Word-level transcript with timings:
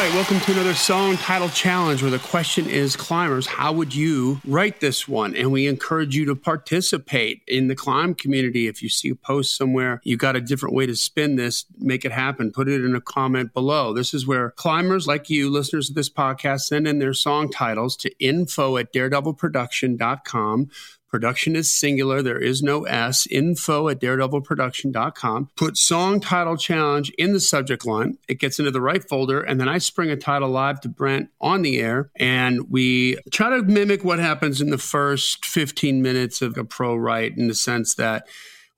right, 0.00 0.14
welcome 0.14 0.40
to 0.40 0.52
another 0.52 0.72
song 0.72 1.14
title 1.18 1.50
challenge 1.50 2.00
where 2.00 2.10
the 2.10 2.18
question 2.20 2.66
is 2.70 2.96
climbers, 2.96 3.46
how 3.46 3.70
would 3.70 3.94
you 3.94 4.40
write 4.46 4.80
this 4.80 5.06
one? 5.06 5.36
And 5.36 5.52
we 5.52 5.66
encourage 5.66 6.16
you 6.16 6.24
to 6.24 6.34
participate 6.34 7.42
in 7.46 7.68
the 7.68 7.74
climb 7.74 8.14
community. 8.14 8.66
If 8.66 8.82
you 8.82 8.88
see 8.88 9.10
a 9.10 9.14
post 9.14 9.58
somewhere, 9.58 10.00
you 10.02 10.16
got 10.16 10.36
a 10.36 10.40
different 10.40 10.74
way 10.74 10.86
to 10.86 10.96
spin 10.96 11.36
this, 11.36 11.66
make 11.76 12.06
it 12.06 12.12
happen. 12.12 12.50
Put 12.50 12.70
it 12.70 12.82
in 12.82 12.94
a 12.94 13.00
comment 13.02 13.52
below. 13.52 13.92
This 13.92 14.14
is 14.14 14.26
where 14.26 14.52
climbers 14.52 15.06
like 15.06 15.28
you, 15.28 15.50
listeners 15.50 15.90
of 15.90 15.96
this 15.96 16.08
podcast, 16.08 16.60
send 16.60 16.88
in 16.88 16.98
their 16.98 17.12
song 17.12 17.50
titles 17.50 17.94
to 17.96 18.10
info 18.18 18.78
at 18.78 18.94
daredevilproduction.com. 18.94 20.70
Production 21.10 21.56
is 21.56 21.76
singular. 21.76 22.22
There 22.22 22.38
is 22.38 22.62
no 22.62 22.84
S. 22.84 23.26
Info 23.26 23.88
at 23.88 24.00
daredevilproduction.com. 24.00 25.50
Put 25.56 25.76
song 25.76 26.20
title 26.20 26.56
challenge 26.56 27.10
in 27.18 27.32
the 27.32 27.40
subject 27.40 27.84
line. 27.84 28.16
It 28.28 28.38
gets 28.38 28.60
into 28.60 28.70
the 28.70 28.80
right 28.80 29.06
folder. 29.06 29.40
And 29.40 29.60
then 29.60 29.68
I 29.68 29.78
spring 29.78 30.10
a 30.10 30.16
title 30.16 30.48
live 30.48 30.80
to 30.82 30.88
Brent 30.88 31.30
on 31.40 31.62
the 31.62 31.80
air. 31.80 32.10
And 32.16 32.70
we 32.70 33.16
try 33.32 33.50
to 33.50 33.62
mimic 33.62 34.04
what 34.04 34.20
happens 34.20 34.60
in 34.60 34.70
the 34.70 34.78
first 34.78 35.44
15 35.44 36.00
minutes 36.00 36.42
of 36.42 36.56
a 36.56 36.64
pro 36.64 36.94
write 36.94 37.36
in 37.36 37.48
the 37.48 37.54
sense 37.54 37.94
that 37.96 38.28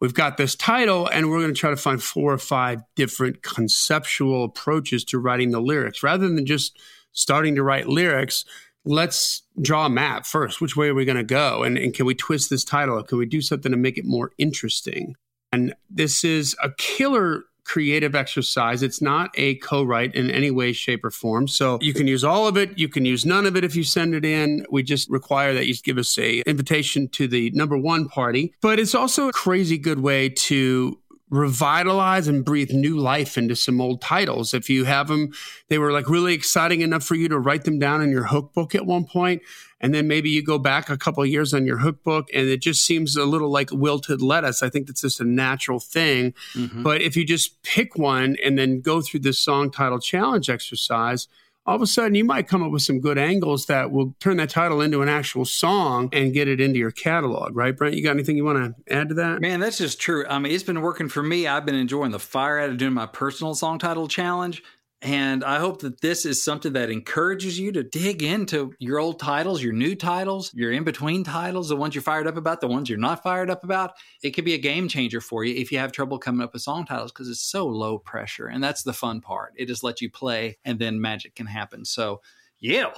we've 0.01 0.15
got 0.15 0.39
this 0.39 0.55
title 0.55 1.09
and 1.09 1.31
we're 1.31 1.41
going 1.41 1.55
to 1.55 1.61
try 1.61 1.71
to 1.71 1.77
find 1.77 2.03
four 2.03 2.33
or 2.33 2.39
five 2.39 2.83
different 2.97 3.43
conceptual 3.43 4.45
approaches 4.45 5.05
to 5.05 5.19
writing 5.19 5.51
the 5.51 5.61
lyrics 5.61 6.03
rather 6.03 6.29
than 6.29 6.45
just 6.47 6.79
starting 7.13 7.55
to 7.55 7.63
write 7.63 7.87
lyrics 7.87 8.45
let's 8.85 9.43
draw 9.61 9.87
a 9.87 9.91
map 9.91 10.27
first. 10.27 10.61
Which 10.61 10.77
way 10.77 10.89
are 10.89 10.95
we 10.95 11.05
going 11.05 11.17
to 11.17 11.23
go? 11.23 11.63
And, 11.63 11.79
and 11.79 11.95
can 11.95 12.07
we 12.07 12.15
twist 12.15 12.51
this 12.51 12.65
title? 12.65 13.03
Can 13.03 13.19
we 13.19 13.27
do 13.27 13.41
something 13.41 13.73
to 13.73 13.79
make 13.79 13.99
it 13.99 14.05
more 14.05 14.33
interesting? 14.39 15.15
And 15.53 15.75
this 15.91 16.25
is 16.25 16.57
a 16.63 16.71
killer 16.79 17.45
creative 17.65 18.15
exercise. 18.15 18.83
It's 18.83 19.01
not 19.01 19.31
a 19.37 19.55
co-write 19.57 20.15
in 20.15 20.31
any 20.31 20.51
way, 20.51 20.73
shape, 20.73 21.05
or 21.05 21.11
form. 21.11 21.47
So 21.49 21.79
you 21.81 21.95
can 21.95 22.07
use 22.07 22.25
all 22.25 22.47
of 22.47 22.57
it. 22.57 22.79
You 22.79 22.89
can 22.89 23.05
use 23.05 23.25
none 23.25 23.47
of 23.47 23.57
it 23.57 23.65
if 23.65 23.77
you 23.77 23.85
send 23.85 24.15
it 24.15 24.25
in. 24.25 24.67
We 24.71 24.83
just 24.83 25.09
require 25.09 25.55
that 25.55 25.67
you 25.67 25.75
give 25.83 25.99
us 25.99 26.19
a 26.19 26.41
invitation 26.41 27.09
to 27.11 27.29
the 27.29 27.51
number 27.53 27.79
one 27.79 28.09
party. 28.09 28.55
But 28.61 28.79
it's 28.79 28.95
also 28.95 29.29
a 29.29 29.33
crazy 29.33 29.79
good 29.79 30.01
way 30.01 30.29
to 30.29 30.99
revitalize 31.33 32.29
and 32.29 32.45
breathe 32.45 32.73
new 32.73 32.99
life 32.99 33.39
into 33.39 33.57
some 33.57 33.81
old 33.81 34.03
titles. 34.03 34.53
If 34.53 34.69
you 34.69 34.85
have 34.85 35.09
them, 35.09 35.33
they 35.69 35.79
were 35.79 35.91
like 35.91 36.09
really 36.09 36.35
exciting 36.35 36.83
enough 36.83 37.03
for 37.03 37.15
you 37.15 37.27
to 37.31 37.39
write 37.39 37.65
them 37.65 37.79
down 37.79 38.03
in 38.03 38.11
your 38.11 38.25
hook 38.25 38.53
book 38.53 38.75
at 38.75 38.85
one 38.85 39.07
point, 39.07 39.41
and 39.81 39.95
then 39.95 40.07
maybe 40.07 40.29
you 40.29 40.45
go 40.45 40.59
back 40.59 40.91
a 40.91 40.99
couple 40.99 41.23
of 41.23 41.31
years 41.31 41.55
on 41.55 41.65
your 41.65 41.79
hook 41.79 42.05
book 42.05 42.29
and 42.35 42.49
it 42.49 42.61
just 42.61 42.85
seems 42.85 43.17
a 43.17 43.25
little 43.25 43.51
like 43.51 43.71
wilted 43.73 44.21
lettuce. 44.21 44.63
I 44.63 44.69
think 44.69 44.87
that's 44.87 45.01
just 45.01 45.21
a 45.21 45.25
natural 45.25 45.81
thing. 45.81 46.35
Mm-hmm. 46.55 46.83
But 46.83 47.01
if 47.01 47.17
you 47.17 47.25
just 47.25 47.63
pick 47.63 47.97
one 47.97 48.37
and 48.45 48.59
then 48.59 48.83
go 48.83 49.01
through 49.01 49.21
this 49.21 49.39
song 49.39 49.71
title 49.71 49.99
challenge 49.99 50.51
exercise, 50.51 51.29
all 51.65 51.77
of 51.77 51.83
a 51.83 51.87
sudden 51.87 52.15
you 52.15 52.25
might 52.25 52.49
come 52.49 52.63
up 52.63 52.73
with 52.73 52.83
some 52.83 53.01
good 53.01 53.19
angles 53.19 53.67
that 53.67 53.93
will 53.93 54.15
turn 54.19 54.37
that 54.39 54.51
title 54.51 54.81
into 54.81 55.03
an 55.03 55.09
actual 55.09 55.45
song 55.45 56.09
and 56.13 56.33
get 56.33 56.49
it 56.49 56.61
into 56.61 56.79
your 56.79 56.91
catalog, 56.91 57.55
right, 57.55 57.77
Brent? 57.77 57.95
You 57.95 58.03
got 58.03 58.11
anything 58.11 58.37
you 58.37 58.45
want 58.45 58.77
to 58.87 58.93
add 58.93 59.09
to 59.11 59.15
that? 59.15 59.41
Man, 59.41 59.61
that's 59.61 59.79
just 59.79 60.01
true. 60.01 60.27
I 60.29 60.39
mean, 60.39 60.53
it's 60.53 60.65
been 60.65 60.83
working 60.83 61.09
for 61.09 61.23
me. 61.23 61.47
I've 61.47 61.65
been 61.65 61.77
enjoying 61.77 62.11
the 62.11 62.19
fire 62.19 62.59
out 62.59 62.71
of 62.71 62.79
doing 62.79 62.93
my 62.93 63.07
personal 63.07 63.55
song 63.55 63.79
title 63.79 64.09
challenge. 64.09 64.63
And 65.03 65.43
I 65.43 65.59
hope 65.59 65.81
that 65.81 66.01
this 66.01 66.25
is 66.25 66.43
something 66.43 66.75
that 66.75 66.89
encourages 66.89 67.59
you 67.59 67.73
to 67.73 67.83
dig 67.83 68.23
into 68.23 68.73
your 68.79 69.01
old 69.01 69.19
titles, 69.19 69.61
your 69.61 69.73
new 69.73 69.97
titles, 69.97 70.55
your 70.55 70.71
in 70.71 70.85
between 70.85 71.25
titles, 71.25 71.69
the 71.69 71.77
ones 71.77 71.97
you're 71.97 72.03
fired 72.03 72.29
up 72.29 72.37
about, 72.37 72.61
the 72.61 72.69
ones 72.69 72.89
you're 72.89 72.99
not 72.99 73.21
fired 73.21 73.51
up 73.51 73.65
about. 73.65 73.95
It 74.23 74.31
could 74.31 74.45
be 74.45 74.55
a 74.55 74.59
game 74.59 74.87
changer 74.87 75.21
for 75.21 75.43
you 75.43 75.57
if 75.57 75.73
you 75.73 75.79
have 75.79 75.91
trouble 75.91 76.21
coming 76.21 76.41
up 76.41 76.53
with 76.53 76.63
song 76.63 76.85
titles 76.87 77.11
because 77.11 77.29
it's 77.29 77.41
so 77.41 77.67
low 77.67 77.99
pressure. 77.99 78.47
And 78.47 78.63
that's 78.63 78.85
the 78.85 78.93
fun 78.93 79.21
part. 79.21 79.55
It 79.57 79.67
just 79.67 79.83
lets 79.83 80.01
you 80.01 80.09
play 80.09 80.59
and 80.65 80.79
then 80.79 81.01
magic 81.01 81.35
can 81.35 81.47
happen. 81.47 81.85
So, 81.85 82.21
yeah. 82.61 82.93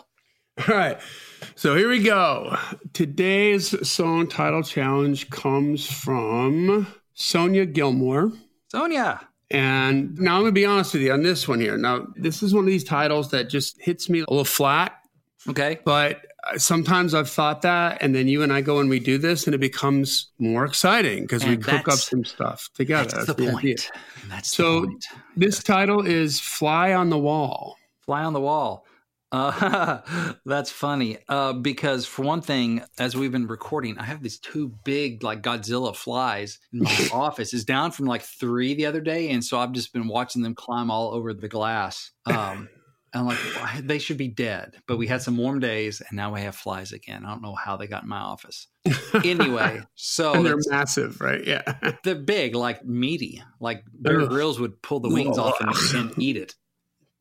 All 0.59 0.77
right. 0.77 1.01
So 1.55 1.75
here 1.75 1.89
we 1.89 2.03
go. 2.03 2.59
Today's 2.93 3.89
song 3.89 4.29
title 4.29 4.63
challenge 4.63 5.31
comes 5.31 5.91
from 5.91 6.87
Sonia 7.15 7.65
Gilmore. 7.65 8.31
Sonia. 8.71 9.27
And 9.51 10.19
now 10.19 10.37
I'm 10.37 10.43
going 10.43 10.51
to 10.51 10.53
be 10.53 10.65
honest 10.65 10.95
with 10.95 11.03
you 11.03 11.13
on 11.13 11.23
this 11.23 11.47
one 11.47 11.61
here. 11.61 11.77
Now, 11.77 12.07
this 12.17 12.43
is 12.43 12.55
one 12.55 12.65
of 12.65 12.69
these 12.69 12.85
titles 12.85 13.31
that 13.31 13.49
just 13.49 13.81
hits 13.81 14.09
me 14.09 14.21
a 14.21 14.25
little 14.29 14.45
flat. 14.45 14.99
Okay. 15.49 15.79
But 15.85 16.27
uh, 16.47 16.59
sometimes 16.59 17.15
I've 17.15 17.29
thought 17.29 17.63
that, 17.63 17.99
and 18.01 18.15
then 18.15 18.29
you 18.29 18.43
and 18.43 18.53
I 18.53 18.63
go 18.63 18.81
and 18.81 18.89
we 18.89 18.99
do 18.99 19.19
this, 19.19 19.47
and 19.47 19.55
it 19.55 19.59
becomes 19.59 20.31
more 20.39 20.65
exciting 20.65 21.23
because 21.23 21.45
we 21.45 21.57
cook 21.57 21.89
up 21.89 21.99
some 21.99 22.25
stuff 22.25 22.71
together. 22.75 23.11
That's, 23.11 23.27
that's 23.27 23.39
the, 23.39 23.45
the, 23.45 23.53
point. 23.53 23.91
That's 24.29 24.51
so 24.51 24.87
point. 24.87 25.05
this 25.37 25.63
title 25.63 26.07
is 26.07 26.41
"Fly 26.41 26.95
on 26.95 27.11
the 27.11 27.19
Wall." 27.19 27.77
Fly 28.01 28.25
on 28.25 28.33
the 28.33 28.41
Wall. 28.41 28.87
Uh, 29.33 30.01
that's 30.47 30.71
funny 30.71 31.19
uh, 31.29 31.53
because 31.53 32.07
for 32.07 32.23
one 32.23 32.41
thing, 32.41 32.83
as 32.99 33.17
we've 33.17 33.33
been 33.33 33.47
recording, 33.47 33.99
I 33.99 34.05
have 34.05 34.23
these 34.23 34.39
two 34.39 34.75
big 34.85 35.23
like 35.23 35.43
Godzilla 35.43 35.95
flies 35.95 36.59
in 36.73 36.81
my 36.81 37.09
office. 37.13 37.53
Is 37.53 37.65
down 37.65 37.91
from 37.91 38.07
like 38.07 38.23
three 38.23 38.75
the 38.75 38.87
other 38.87 39.01
day, 39.01 39.31
and 39.31 39.45
so 39.45 39.59
I've 39.59 39.73
just 39.73 39.93
been 39.93 40.09
watching 40.09 40.43
them 40.43 40.55
climb 40.55 40.91
all 40.91 41.13
over 41.13 41.35
the 41.35 41.49
glass. 41.49 42.13
Um, 42.27 42.69
I'm 43.15 43.27
like, 43.27 43.39
well, 43.55 43.69
they 43.81 43.99
should 43.99 44.17
be 44.17 44.27
dead, 44.29 44.77
but 44.89 44.97
we 44.97 45.07
had 45.07 45.23
some 45.23 45.37
warm 45.37 45.61
days, 45.61 46.01
and 46.01 46.17
now 46.17 46.35
we 46.35 46.41
have 46.41 46.57
flies 46.57 46.93
again. 46.93 47.25
I 47.25 47.31
don't 47.31 47.43
know 47.43 47.55
how 47.55 47.77
they 47.77 47.87
got 47.87 48.03
in 48.03 48.09
my 48.09 48.19
office. 48.19 48.67
Anyway, 49.25 49.83
so 49.95 50.43
they're 50.43 50.59
massive, 50.69 51.21
right? 51.21 51.45
Yeah, 51.45 51.95
they're 52.03 52.17
big, 52.17 52.57
like 52.57 52.85
meaty, 52.85 53.41
like 53.61 53.85
Bear 53.93 54.27
Grylls 54.27 54.59
would 54.59 54.83
pull 54.83 54.99
the 54.99 55.11
wings 55.11 55.39
off 55.39 55.61
and, 55.61 55.77
and 55.95 56.19
eat 56.19 56.37
it 56.37 56.57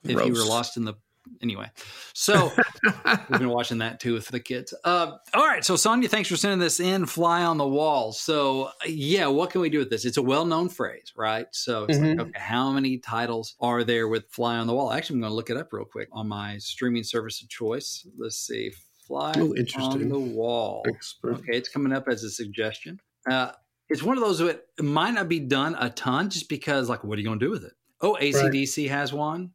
if 0.03 0.15
Gross. 0.15 0.25
he 0.25 0.31
were 0.31 0.45
lost 0.45 0.77
in 0.77 0.85
the 0.85 0.95
anyway, 1.41 1.69
so 2.13 2.51
we've 3.29 3.39
been 3.39 3.50
watching 3.50 3.79
that 3.79 4.00
too 4.00 4.13
with 4.13 4.28
the 4.28 4.39
kids. 4.39 4.73
Uh, 4.84 5.17
all 5.34 5.45
right, 5.45 5.63
so 5.63 5.75
Sonia, 5.75 6.09
thanks 6.09 6.29
for 6.29 6.35
sending 6.35 6.59
this 6.59 6.79
in. 6.79 7.06
Fly 7.06 7.44
on 7.44 7.57
the 7.57 7.67
wall. 7.67 8.11
So 8.11 8.69
yeah, 8.85 9.28
what 9.28 9.50
can 9.50 9.62
we 9.62 9.69
do 9.69 9.79
with 9.79 9.89
this? 9.89 10.06
It's 10.06 10.17
a 10.17 10.22
well-known 10.22 10.69
phrase, 10.69 11.13
right? 11.16 11.47
So 11.51 11.85
it's 11.85 11.97
mm-hmm. 11.97 12.19
like, 12.19 12.28
okay, 12.29 12.39
how 12.39 12.72
many 12.72 12.97
titles 12.97 13.56
are 13.59 13.83
there 13.83 14.07
with 14.07 14.29
"fly 14.29 14.57
on 14.57 14.67
the 14.67 14.73
wall"? 14.73 14.91
Actually, 14.91 15.16
I'm 15.16 15.22
going 15.22 15.31
to 15.31 15.35
look 15.35 15.50
it 15.50 15.57
up 15.57 15.72
real 15.72 15.85
quick 15.85 16.09
on 16.12 16.28
my 16.28 16.57
streaming 16.57 17.03
service 17.03 17.41
of 17.41 17.50
choice. 17.50 18.07
Let's 18.17 18.38
see, 18.38 18.72
"Fly 19.07 19.33
oh, 19.38 19.53
on 19.79 20.09
the 20.09 20.19
Wall." 20.19 20.83
Expert. 20.88 21.35
Okay, 21.35 21.57
it's 21.57 21.69
coming 21.69 21.94
up 21.94 22.07
as 22.07 22.23
a 22.23 22.29
suggestion. 22.29 23.00
Uh, 23.29 23.51
it's 23.89 24.03
one 24.03 24.17
of 24.17 24.23
those 24.23 24.39
that 24.39 24.63
might 24.79 25.13
not 25.13 25.29
be 25.29 25.39
done 25.39 25.75
a 25.79 25.89
ton, 25.89 26.29
just 26.29 26.50
because, 26.50 26.89
like, 26.89 27.03
what 27.03 27.17
are 27.17 27.22
you 27.22 27.28
going 27.28 27.39
to 27.39 27.45
do 27.45 27.51
with 27.51 27.63
it? 27.63 27.73
Oh, 28.01 28.17
ACDC 28.19 28.89
right. 28.89 28.97
has 28.97 29.13
one. 29.13 29.51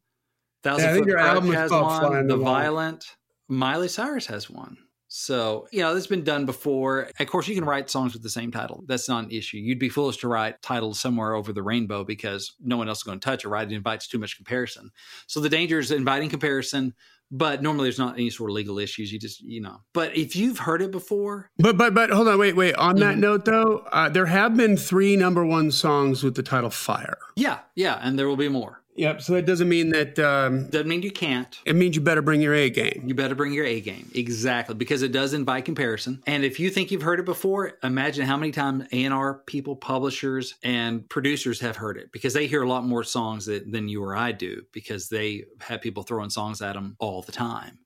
Thousand 0.62 0.88
yeah, 0.88 0.94
Foot 0.94 1.08
Krutch 1.08 1.54
has 1.54 1.70
one. 1.70 2.26
The, 2.26 2.36
the 2.36 2.42
Violent. 2.42 3.04
Miley 3.48 3.88
Cyrus 3.88 4.26
has 4.26 4.50
one. 4.50 4.76
So, 5.10 5.66
you 5.72 5.80
know, 5.80 5.94
this 5.94 6.04
has 6.04 6.06
been 6.06 6.22
done 6.22 6.44
before. 6.44 7.08
Of 7.18 7.26
course, 7.28 7.48
you 7.48 7.54
can 7.54 7.64
write 7.64 7.88
songs 7.88 8.12
with 8.12 8.22
the 8.22 8.28
same 8.28 8.50
title. 8.50 8.84
That's 8.86 9.08
not 9.08 9.24
an 9.24 9.30
issue. 9.30 9.56
You'd 9.56 9.78
be 9.78 9.88
foolish 9.88 10.18
to 10.18 10.28
write 10.28 10.60
titles 10.60 11.00
somewhere 11.00 11.32
over 11.32 11.50
the 11.50 11.62
rainbow 11.62 12.04
because 12.04 12.52
no 12.60 12.76
one 12.76 12.88
else 12.88 12.98
is 12.98 13.04
going 13.04 13.18
to 13.18 13.24
touch 13.24 13.44
it, 13.44 13.48
right? 13.48 13.66
It 13.66 13.74
invites 13.74 14.06
too 14.06 14.18
much 14.18 14.36
comparison. 14.36 14.90
So 15.26 15.40
the 15.40 15.48
danger 15.48 15.78
is 15.78 15.90
inviting 15.90 16.28
comparison, 16.28 16.92
but 17.30 17.62
normally 17.62 17.84
there's 17.84 17.98
not 17.98 18.14
any 18.14 18.28
sort 18.28 18.50
of 18.50 18.54
legal 18.54 18.78
issues. 18.78 19.10
You 19.10 19.18
just, 19.18 19.40
you 19.40 19.62
know. 19.62 19.78
But 19.94 20.14
if 20.14 20.36
you've 20.36 20.58
heard 20.58 20.82
it 20.82 20.90
before. 20.90 21.50
But, 21.56 21.78
but, 21.78 21.94
but 21.94 22.10
hold 22.10 22.28
on, 22.28 22.38
wait, 22.38 22.54
wait. 22.54 22.74
On 22.74 22.96
mm-hmm. 22.96 23.00
that 23.00 23.16
note, 23.16 23.46
though, 23.46 23.86
uh, 23.90 24.10
there 24.10 24.26
have 24.26 24.58
been 24.58 24.76
three 24.76 25.16
number 25.16 25.42
one 25.42 25.70
songs 25.70 26.22
with 26.22 26.34
the 26.34 26.42
title 26.42 26.68
Fire. 26.68 27.16
Yeah, 27.34 27.60
yeah. 27.74 27.98
And 28.02 28.18
there 28.18 28.28
will 28.28 28.36
be 28.36 28.50
more. 28.50 28.82
Yep. 28.98 29.22
So 29.22 29.34
that 29.34 29.46
doesn't 29.46 29.68
mean 29.68 29.90
that. 29.90 30.18
Um, 30.18 30.68
doesn't 30.70 30.88
mean 30.88 31.02
you 31.02 31.12
can't. 31.12 31.56
It 31.64 31.76
means 31.76 31.94
you 31.94 32.02
better 32.02 32.20
bring 32.20 32.42
your 32.42 32.52
A 32.52 32.68
game. 32.68 33.04
You 33.06 33.14
better 33.14 33.36
bring 33.36 33.52
your 33.52 33.64
A 33.64 33.80
game. 33.80 34.10
Exactly. 34.12 34.74
Because 34.74 35.02
it 35.02 35.12
does 35.12 35.34
invite 35.34 35.64
comparison. 35.64 36.20
And 36.26 36.44
if 36.44 36.58
you 36.58 36.68
think 36.68 36.90
you've 36.90 37.02
heard 37.02 37.20
it 37.20 37.24
before, 37.24 37.74
imagine 37.84 38.26
how 38.26 38.36
many 38.36 38.50
times 38.50 38.86
A&R 38.90 39.34
people, 39.46 39.76
publishers, 39.76 40.56
and 40.64 41.08
producers 41.08 41.60
have 41.60 41.76
heard 41.76 41.96
it 41.96 42.10
because 42.10 42.34
they 42.34 42.48
hear 42.48 42.64
a 42.64 42.68
lot 42.68 42.84
more 42.84 43.04
songs 43.04 43.46
that, 43.46 43.70
than 43.70 43.88
you 43.88 44.02
or 44.02 44.16
I 44.16 44.32
do 44.32 44.62
because 44.72 45.08
they 45.08 45.44
have 45.60 45.80
people 45.80 46.02
throwing 46.02 46.30
songs 46.30 46.60
at 46.60 46.72
them 46.72 46.96
all 46.98 47.22
the 47.22 47.30
time. 47.30 47.78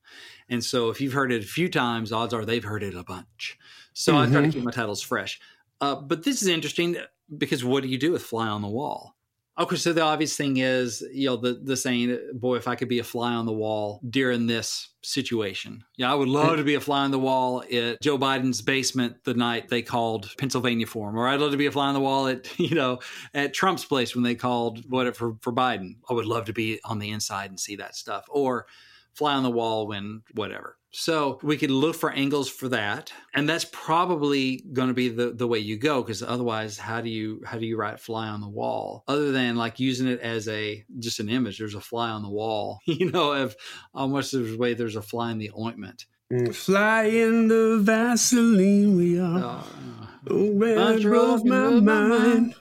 And 0.48 0.64
so 0.64 0.88
if 0.88 0.98
you've 0.98 1.12
heard 1.12 1.30
it 1.30 1.44
a 1.44 1.46
few 1.46 1.68
times, 1.68 2.10
odds 2.10 2.32
are 2.32 2.46
they've 2.46 2.64
heard 2.64 2.82
it 2.82 2.94
a 2.94 3.04
bunch. 3.04 3.58
So 3.92 4.14
mm-hmm. 4.14 4.22
I 4.22 4.24
try 4.24 4.32
to 4.32 4.46
mm-hmm. 4.46 4.50
keep 4.50 4.64
my 4.64 4.70
titles 4.70 5.02
fresh. 5.02 5.38
Uh, 5.78 5.96
but 5.96 6.24
this 6.24 6.40
is 6.40 6.48
interesting 6.48 6.96
because 7.36 7.62
what 7.62 7.82
do 7.82 7.90
you 7.90 7.98
do 7.98 8.12
with 8.12 8.22
Fly 8.22 8.48
on 8.48 8.62
the 8.62 8.68
Wall? 8.68 9.11
Okay, 9.58 9.76
so 9.76 9.92
the 9.92 10.00
obvious 10.00 10.34
thing 10.34 10.56
is, 10.56 11.06
you 11.12 11.26
know, 11.26 11.36
the 11.36 11.60
the 11.62 11.76
saying, 11.76 12.18
"Boy, 12.32 12.56
if 12.56 12.66
I 12.66 12.74
could 12.74 12.88
be 12.88 13.00
a 13.00 13.04
fly 13.04 13.34
on 13.34 13.44
the 13.44 13.52
wall 13.52 14.00
during 14.08 14.46
this 14.46 14.88
situation, 15.02 15.84
yeah, 15.98 16.10
I 16.10 16.14
would 16.14 16.28
love 16.28 16.56
to 16.56 16.64
be 16.64 16.74
a 16.74 16.80
fly 16.80 17.04
on 17.04 17.10
the 17.10 17.18
wall 17.18 17.62
at 17.70 18.00
Joe 18.00 18.16
Biden's 18.16 18.62
basement 18.62 19.24
the 19.24 19.34
night 19.34 19.68
they 19.68 19.82
called 19.82 20.34
Pennsylvania 20.38 20.86
for 20.86 21.10
him, 21.10 21.18
or 21.18 21.28
I'd 21.28 21.40
love 21.40 21.50
to 21.50 21.58
be 21.58 21.66
a 21.66 21.70
fly 21.70 21.88
on 21.88 21.94
the 21.94 22.00
wall 22.00 22.28
at 22.28 22.58
you 22.58 22.74
know 22.74 23.00
at 23.34 23.52
Trump's 23.52 23.84
place 23.84 24.14
when 24.14 24.24
they 24.24 24.34
called 24.34 24.88
whatever 24.88 25.14
for, 25.14 25.36
for 25.42 25.52
Biden. 25.52 25.96
I 26.08 26.14
would 26.14 26.26
love 26.26 26.46
to 26.46 26.54
be 26.54 26.80
on 26.84 26.98
the 26.98 27.10
inside 27.10 27.50
and 27.50 27.60
see 27.60 27.76
that 27.76 27.94
stuff, 27.94 28.24
or 28.30 28.66
fly 29.12 29.34
on 29.34 29.42
the 29.42 29.50
wall 29.50 29.86
when 29.86 30.22
whatever. 30.32 30.78
So 30.94 31.38
we 31.42 31.56
could 31.56 31.70
look 31.70 31.96
for 31.96 32.10
angles 32.10 32.50
for 32.50 32.68
that. 32.68 33.12
And 33.32 33.48
that's 33.48 33.64
probably 33.64 34.62
going 34.72 34.88
to 34.88 34.94
be 34.94 35.08
the, 35.08 35.30
the 35.30 35.46
way 35.46 35.58
you 35.58 35.78
go 35.78 36.02
because 36.02 36.22
otherwise 36.22 36.78
how 36.78 37.00
do 37.00 37.08
you 37.08 37.40
how 37.46 37.58
do 37.58 37.66
you 37.66 37.78
write 37.78 37.98
fly 37.98 38.28
on 38.28 38.40
the 38.40 38.48
wall? 38.48 39.02
Other 39.08 39.32
than 39.32 39.56
like 39.56 39.80
using 39.80 40.06
it 40.06 40.20
as 40.20 40.48
a 40.48 40.84
just 40.98 41.18
an 41.18 41.30
image 41.30 41.58
there's 41.58 41.74
a 41.74 41.80
fly 41.80 42.10
on 42.10 42.22
the 42.22 42.30
wall. 42.30 42.80
You 43.02 43.10
know 43.10 43.32
of 43.32 43.56
almost 43.94 44.32
there's 44.32 44.56
way 44.56 44.74
there's 44.74 44.96
a 44.96 45.02
fly 45.02 45.30
in 45.32 45.38
the 45.38 45.50
ointment. 45.58 46.04
Mm, 46.32 46.54
fly 46.54 47.04
in 47.04 47.48
the 47.48 47.78
Vaseline 47.80 48.96
we 48.96 49.18
are. 49.18 49.38
Uh, 49.38 50.06
oh, 50.30 50.52
where 50.52 50.98
drove 50.98 51.44
my 51.44 51.70
mind. 51.70 52.54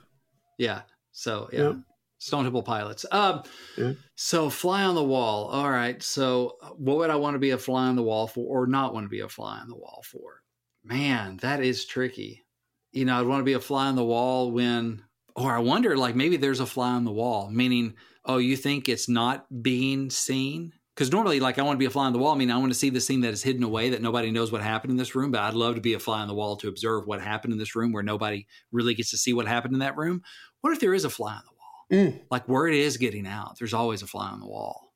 Yeah 0.58 0.82
so 1.12 1.50
yeah. 1.52 1.60
Yep. 1.60 1.76
Stone 2.22 2.44
Temple 2.44 2.62
Pilots. 2.62 3.04
Um, 3.12 3.42
yeah. 3.76 3.94
So, 4.16 4.52
fly 4.52 4.84
on 4.84 4.94
the 4.94 5.04
wall. 5.04 5.48
All 5.48 5.72
right. 5.72 6.02
So, 6.04 6.58
what 6.78 6.98
would 6.98 7.10
I 7.10 7.16
want 7.16 7.34
to 7.34 7.40
be 7.40 7.50
a 7.50 7.58
fly 7.58 7.88
on 7.88 7.96
the 7.96 8.04
wall 8.04 8.28
for, 8.28 8.46
or 8.46 8.68
not 8.68 8.94
want 8.94 9.06
to 9.06 9.10
be 9.10 9.22
a 9.22 9.28
fly 9.28 9.58
on 9.58 9.68
the 9.68 9.76
wall 9.76 10.04
for? 10.06 10.44
Man, 10.84 11.38
that 11.38 11.64
is 11.64 11.86
tricky. 11.86 12.46
You 12.92 13.06
know, 13.06 13.20
I'd 13.20 13.26
want 13.26 13.40
to 13.40 13.46
be 13.46 13.54
a 13.54 13.60
fly 13.60 13.88
on 13.88 13.96
the 13.96 14.06
wall 14.06 14.52
when, 14.52 15.04
or 15.36 15.52
I 15.52 15.60
wonder, 15.60 15.98
like 15.98 16.16
maybe 16.16 16.38
there's 16.38 16.60
a 16.60 16.66
fly 16.68 16.92
on 16.92 17.06
the 17.06 17.12
wall, 17.12 17.50
meaning, 17.50 17.96
oh, 18.26 18.38
you 18.38 18.56
think 18.56 18.88
it's 18.88 19.10
not 19.10 19.48
being 19.64 20.12
seen? 20.12 20.74
Because 20.94 21.12
normally, 21.12 21.40
like, 21.40 21.58
I 21.58 21.64
want 21.64 21.78
to 21.78 21.80
be 21.80 21.86
a 21.86 21.90
fly 21.90 22.06
on 22.06 22.14
the 22.14 22.20
wall. 22.20 22.36
I 22.36 22.38
mean, 22.38 22.52
I 22.52 22.58
want 22.58 22.72
to 22.72 22.78
see 22.78 22.92
the 22.92 23.02
scene 23.02 23.22
that 23.22 23.34
is 23.34 23.42
hidden 23.42 23.64
away 23.64 23.90
that 23.90 24.02
nobody 24.04 24.30
knows 24.30 24.52
what 24.52 24.62
happened 24.62 24.92
in 24.92 24.98
this 24.98 25.16
room. 25.16 25.32
But 25.32 25.42
I'd 25.42 25.56
love 25.56 25.74
to 25.74 25.82
be 25.82 25.96
a 25.96 26.00
fly 26.00 26.22
on 26.22 26.28
the 26.28 26.36
wall 26.36 26.56
to 26.58 26.68
observe 26.68 27.08
what 27.08 27.20
happened 27.20 27.54
in 27.54 27.58
this 27.58 27.76
room 27.76 27.92
where 27.92 28.04
nobody 28.04 28.46
really 28.72 28.94
gets 28.94 29.10
to 29.10 29.18
see 29.18 29.34
what 29.34 29.48
happened 29.48 29.74
in 29.74 29.80
that 29.80 29.98
room. 29.98 30.22
What 30.60 30.74
if 30.74 30.80
there 30.80 30.94
is 30.94 31.06
a 31.06 31.10
fly 31.10 31.34
on 31.34 31.42
the 31.46 31.52
wall? 31.52 31.61
Mm. 31.92 32.22
Like 32.30 32.48
word 32.48 32.74
is 32.74 32.98
getting 32.98 33.28
out. 33.28 33.58
There's 33.60 33.74
always 33.74 34.02
a 34.02 34.08
fly 34.08 34.30
on 34.30 34.40
the 34.40 34.48
wall. 34.48 34.94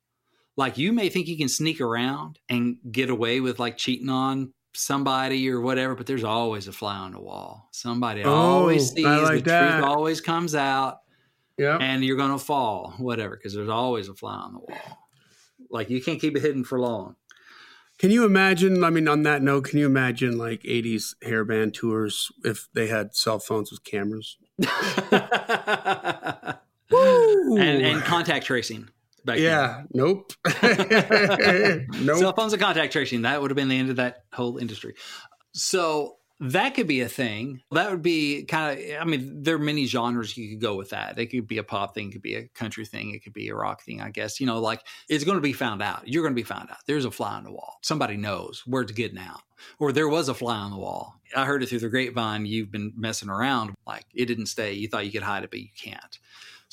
Like 0.56 0.78
you 0.78 0.92
may 0.92 1.10
think 1.10 1.28
you 1.28 1.36
can 1.36 1.48
sneak 1.48 1.80
around 1.80 2.38
and 2.48 2.78
get 2.90 3.10
away 3.10 3.40
with 3.40 3.58
like 3.58 3.76
cheating 3.76 4.08
on 4.08 4.54
somebody 4.74 5.48
or 5.50 5.60
whatever, 5.60 5.94
but 5.94 6.06
there's 6.06 6.24
always 6.24 6.68
a 6.68 6.72
fly 6.72 6.96
on 6.96 7.12
the 7.12 7.20
wall. 7.20 7.68
Somebody 7.72 8.24
oh, 8.24 8.32
always 8.32 8.92
sees 8.92 9.04
like 9.04 9.44
the 9.44 9.50
that. 9.50 9.72
truth 9.72 9.84
always 9.84 10.20
comes 10.20 10.54
out. 10.54 10.98
Yeah. 11.58 11.78
And 11.78 12.04
you're 12.04 12.16
gonna 12.16 12.38
fall, 12.38 12.94
whatever, 12.98 13.36
because 13.36 13.54
there's 13.54 13.68
always 13.68 14.08
a 14.08 14.14
fly 14.14 14.34
on 14.34 14.54
the 14.54 14.60
wall. 14.60 14.98
Like 15.70 15.90
you 15.90 16.02
can't 16.02 16.20
keep 16.20 16.36
it 16.36 16.40
hidden 16.40 16.64
for 16.64 16.78
long. 16.78 17.16
Can 17.98 18.10
you 18.10 18.24
imagine? 18.26 18.84
I 18.84 18.90
mean, 18.90 19.08
on 19.08 19.22
that 19.22 19.42
note, 19.42 19.64
can 19.64 19.78
you 19.78 19.86
imagine 19.86 20.36
like 20.36 20.62
80s 20.62 21.14
hairband 21.24 21.72
tours 21.72 22.30
if 22.44 22.68
they 22.74 22.88
had 22.88 23.14
cell 23.16 23.38
phones 23.38 23.70
with 23.70 23.84
cameras? 23.84 24.36
and, 27.46 27.82
and 27.82 28.02
contact 28.02 28.46
tracing. 28.46 28.88
Back 29.24 29.38
yeah. 29.38 29.78
Then. 29.78 29.88
Nope. 29.92 30.32
nope. 32.00 32.18
Cell 32.18 32.32
phones 32.32 32.52
and 32.52 32.62
contact 32.62 32.92
tracing. 32.92 33.22
That 33.22 33.42
would 33.42 33.50
have 33.50 33.56
been 33.56 33.68
the 33.68 33.76
end 33.76 33.90
of 33.90 33.96
that 33.96 34.24
whole 34.32 34.58
industry. 34.58 34.94
So 35.52 36.18
that 36.38 36.74
could 36.74 36.86
be 36.86 37.00
a 37.00 37.08
thing. 37.08 37.62
That 37.70 37.90
would 37.90 38.02
be 38.02 38.44
kind 38.44 38.78
of, 38.78 39.00
I 39.00 39.04
mean, 39.04 39.42
there 39.42 39.56
are 39.56 39.58
many 39.58 39.86
genres 39.86 40.36
you 40.36 40.50
could 40.50 40.60
go 40.60 40.76
with 40.76 40.90
that. 40.90 41.18
It 41.18 41.26
could 41.26 41.46
be 41.46 41.58
a 41.58 41.62
pop 41.62 41.94
thing, 41.94 42.08
it 42.08 42.12
could 42.12 42.22
be 42.22 42.34
a 42.34 42.48
country 42.48 42.84
thing, 42.84 43.14
it 43.14 43.24
could 43.24 43.32
be 43.32 43.48
a 43.48 43.54
rock 43.54 43.82
thing, 43.82 44.00
I 44.00 44.10
guess. 44.10 44.38
You 44.38 44.46
know, 44.46 44.60
like 44.60 44.82
it's 45.08 45.24
going 45.24 45.38
to 45.38 45.42
be 45.42 45.54
found 45.54 45.82
out. 45.82 46.06
You're 46.06 46.22
going 46.22 46.34
to 46.34 46.40
be 46.40 46.46
found 46.46 46.70
out. 46.70 46.78
There's 46.86 47.06
a 47.06 47.10
fly 47.10 47.34
on 47.34 47.44
the 47.44 47.52
wall. 47.52 47.78
Somebody 47.82 48.16
knows 48.16 48.62
word's 48.66 48.92
getting 48.92 49.18
out. 49.18 49.40
Or 49.78 49.92
there 49.92 50.08
was 50.08 50.28
a 50.28 50.34
fly 50.34 50.56
on 50.56 50.70
the 50.70 50.76
wall. 50.76 51.14
I 51.34 51.46
heard 51.46 51.62
it 51.62 51.70
through 51.70 51.78
the 51.78 51.88
grapevine. 51.88 52.44
You've 52.44 52.70
been 52.70 52.92
messing 52.96 53.30
around. 53.30 53.74
Like 53.86 54.04
it 54.14 54.26
didn't 54.26 54.46
stay. 54.46 54.74
You 54.74 54.88
thought 54.88 55.06
you 55.06 55.12
could 55.12 55.22
hide 55.22 55.44
it, 55.44 55.50
but 55.50 55.60
you 55.60 55.68
can't. 55.74 56.18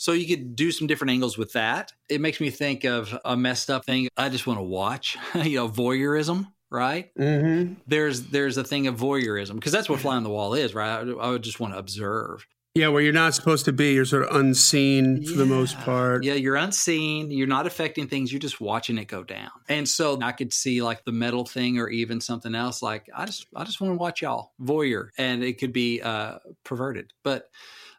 So 0.04 0.12
you 0.12 0.28
could 0.28 0.58
do 0.58 0.70
some 0.74 0.86
different 0.86 1.12
angles 1.12 1.38
with 1.38 1.54
that. 1.54 1.94
It 2.10 2.20
makes 2.20 2.42
me 2.42 2.50
think 2.50 2.84
of 2.84 3.18
a 3.24 3.38
messed 3.38 3.70
up 3.70 3.86
thing. 3.86 4.10
I 4.18 4.28
just 4.28 4.46
want 4.46 4.60
to 4.60 4.64
watch, 4.64 5.18
you 5.36 5.56
know, 5.56 5.70
voyeurism, 5.70 6.48
right? 6.70 7.10
Mm-hmm. 7.16 7.76
There's 7.88 8.24
there's 8.24 8.58
a 8.58 8.66
thing 8.66 8.88
of 8.88 8.98
voyeurism 8.98 9.56
because 9.56 9.72
that's 9.72 9.88
what 9.88 10.02
fly 10.02 10.18
on 10.18 10.24
the 10.24 10.30
wall 10.30 10.56
is, 10.56 10.76
right? 10.76 10.90
I, 10.90 11.10
I 11.10 11.30
would 11.30 11.42
just 11.42 11.62
want 11.62 11.74
to 11.74 11.80
observe. 11.80 12.46
Yeah, 12.76 12.90
where 12.90 13.02
you're 13.02 13.14
not 13.14 13.34
supposed 13.34 13.64
to 13.64 13.72
be. 13.72 13.94
You're 13.94 14.04
sort 14.04 14.24
of 14.24 14.36
unseen 14.36 15.24
for 15.24 15.32
yeah. 15.32 15.38
the 15.38 15.46
most 15.46 15.78
part. 15.78 16.26
Yeah, 16.26 16.34
you're 16.34 16.58
unseen. 16.58 17.32
You're 17.32 17.48
not 17.48 17.66
affecting 17.66 18.10
things. 18.10 18.30
You're 18.30 18.40
just 18.42 18.60
watching 18.60 18.98
it 18.98 19.06
go 19.06 19.24
down. 19.24 19.52
And 19.70 19.88
so 19.88 20.20
I 20.22 20.34
could 20.34 20.52
see 20.52 20.82
like 20.82 21.06
the 21.06 21.14
metal 21.14 21.46
thing 21.46 21.80
or 21.80 21.88
even 21.88 22.20
something 22.20 22.56
else. 22.56 22.82
Like 22.82 23.10
I 23.16 23.24
just 23.24 23.48
I 23.56 23.64
just 23.64 23.80
want 23.80 23.94
to 23.94 23.98
watch 23.98 24.22
y'all 24.22 24.52
voyeur, 24.62 25.12
and 25.18 25.46
it 25.46 25.60
could 25.60 25.72
be 25.72 26.02
uh, 26.02 26.40
perverted, 26.66 27.14
but 27.24 27.50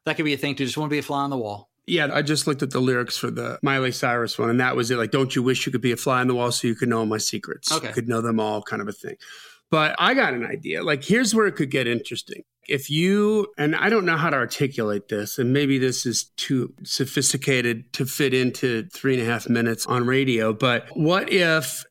that 0.04 0.16
could 0.16 0.26
be 0.26 0.34
a 0.34 0.36
thing 0.36 0.54
to 0.56 0.66
just 0.66 0.76
want 0.76 0.90
to 0.90 0.94
be 0.94 0.98
a 0.98 1.02
fly 1.02 1.22
on 1.22 1.30
the 1.30 1.38
wall. 1.38 1.70
Yeah, 1.86 2.08
I 2.12 2.22
just 2.22 2.46
looked 2.46 2.62
at 2.62 2.70
the 2.70 2.80
lyrics 2.80 3.18
for 3.18 3.30
the 3.30 3.58
Miley 3.62 3.92
Cyrus 3.92 4.38
one, 4.38 4.48
and 4.48 4.60
that 4.60 4.74
was 4.74 4.90
it. 4.90 4.96
Like, 4.96 5.10
don't 5.10 5.36
you 5.36 5.42
wish 5.42 5.66
you 5.66 5.72
could 5.72 5.82
be 5.82 5.92
a 5.92 5.96
fly 5.96 6.20
on 6.20 6.28
the 6.28 6.34
wall 6.34 6.50
so 6.50 6.66
you 6.66 6.74
could 6.74 6.88
know 6.88 7.00
all 7.00 7.06
my 7.06 7.18
secrets? 7.18 7.70
Okay. 7.70 7.88
You 7.88 7.92
could 7.92 8.08
know 8.08 8.22
them 8.22 8.40
all, 8.40 8.62
kind 8.62 8.80
of 8.80 8.88
a 8.88 8.92
thing. 8.92 9.16
But 9.70 9.94
I 9.98 10.14
got 10.14 10.34
an 10.34 10.46
idea. 10.46 10.82
Like, 10.82 11.04
here's 11.04 11.34
where 11.34 11.46
it 11.46 11.56
could 11.56 11.70
get 11.70 11.86
interesting. 11.86 12.44
If 12.68 12.88
you, 12.88 13.48
and 13.58 13.76
I 13.76 13.90
don't 13.90 14.06
know 14.06 14.16
how 14.16 14.30
to 14.30 14.36
articulate 14.36 15.08
this, 15.08 15.38
and 15.38 15.52
maybe 15.52 15.78
this 15.78 16.06
is 16.06 16.24
too 16.36 16.72
sophisticated 16.84 17.92
to 17.94 18.06
fit 18.06 18.32
into 18.32 18.86
three 18.92 19.18
and 19.18 19.22
a 19.22 19.30
half 19.30 19.48
minutes 19.48 19.84
on 19.84 20.06
radio, 20.06 20.54
but 20.54 20.86
what 20.94 21.30
if 21.30 21.84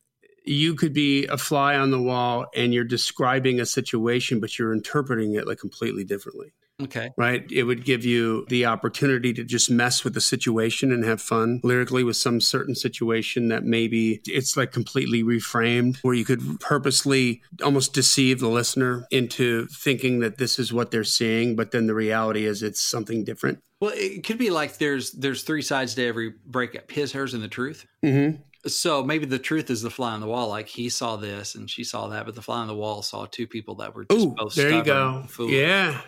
you 0.46 0.76
could 0.76 0.94
be 0.94 1.28
a 1.28 1.38
fly 1.38 1.76
on 1.76 1.92
the 1.92 2.02
wall 2.02 2.48
and 2.56 2.74
you're 2.74 2.84
describing 2.84 3.60
a 3.60 3.66
situation, 3.66 4.40
but 4.40 4.58
you're 4.58 4.74
interpreting 4.74 5.36
it 5.36 5.46
like 5.46 5.60
completely 5.60 6.04
differently? 6.04 6.52
Okay. 6.84 7.10
Right. 7.18 7.50
It 7.52 7.64
would 7.64 7.86
give 7.86 8.06
you 8.06 8.46
the 8.50 8.66
opportunity 8.66 9.34
to 9.34 9.44
just 9.44 9.70
mess 9.70 10.04
with 10.04 10.14
the 10.14 10.22
situation 10.22 10.92
and 10.92 11.04
have 11.04 11.22
fun 11.22 11.60
lyrically 11.64 12.04
with 12.04 12.18
some 12.18 12.42
certain 12.42 12.76
situation 12.76 13.48
that 13.50 13.64
maybe 13.64 14.22
it's 14.26 14.58
like 14.58 14.72
completely 14.72 15.24
reframed, 15.24 15.98
where 16.02 16.14
you 16.14 16.26
could 16.26 16.60
purposely 16.60 17.42
almost 17.64 17.94
deceive 17.94 18.40
the 18.40 18.48
listener 18.48 19.06
into 19.12 19.68
thinking 19.68 20.20
that 20.20 20.38
this 20.38 20.60
is 20.60 20.74
what 20.74 20.92
they're 20.92 21.04
seeing, 21.04 21.56
but 21.56 21.72
then 21.72 21.88
the 21.88 21.96
reality 21.96 22.46
is 22.46 22.64
it's 22.64 22.82
something 22.82 23.24
different. 23.24 23.60
Well, 23.80 23.92
it 23.96 24.24
could 24.24 24.38
be 24.38 24.50
like 24.50 24.78
there's 24.78 25.12
there's 25.12 25.44
three 25.44 25.62
sides 25.62 25.96
to 25.96 26.06
every 26.06 26.34
breakup: 26.46 26.90
his, 26.90 27.12
hers, 27.12 27.34
and 27.34 27.44
the 27.44 27.50
truth. 27.50 27.86
Mm-hmm. 28.04 28.42
So 28.66 29.04
maybe 29.04 29.26
the 29.26 29.40
truth 29.40 29.70
is 29.70 29.82
the 29.82 29.90
fly 29.90 30.14
on 30.14 30.22
the 30.22 30.28
wall. 30.28 30.48
Like 30.48 30.70
he 30.70 30.88
saw 30.88 31.18
this 31.18 31.56
and 31.56 31.70
she 31.70 31.84
saw 31.84 32.08
that, 32.08 32.26
but 32.26 32.34
the 32.34 32.42
fly 32.42 32.60
on 32.60 32.68
the 32.68 32.76
wall 32.76 33.02
saw 33.02 33.26
two 33.26 33.46
people 33.46 33.76
that 33.76 33.94
were 33.94 34.06
just 34.06 34.26
Ooh, 34.26 34.34
both 34.38 34.56
there 34.56 34.72
you 34.72 34.84
go. 34.84 35.26
Yeah, 35.40 36.00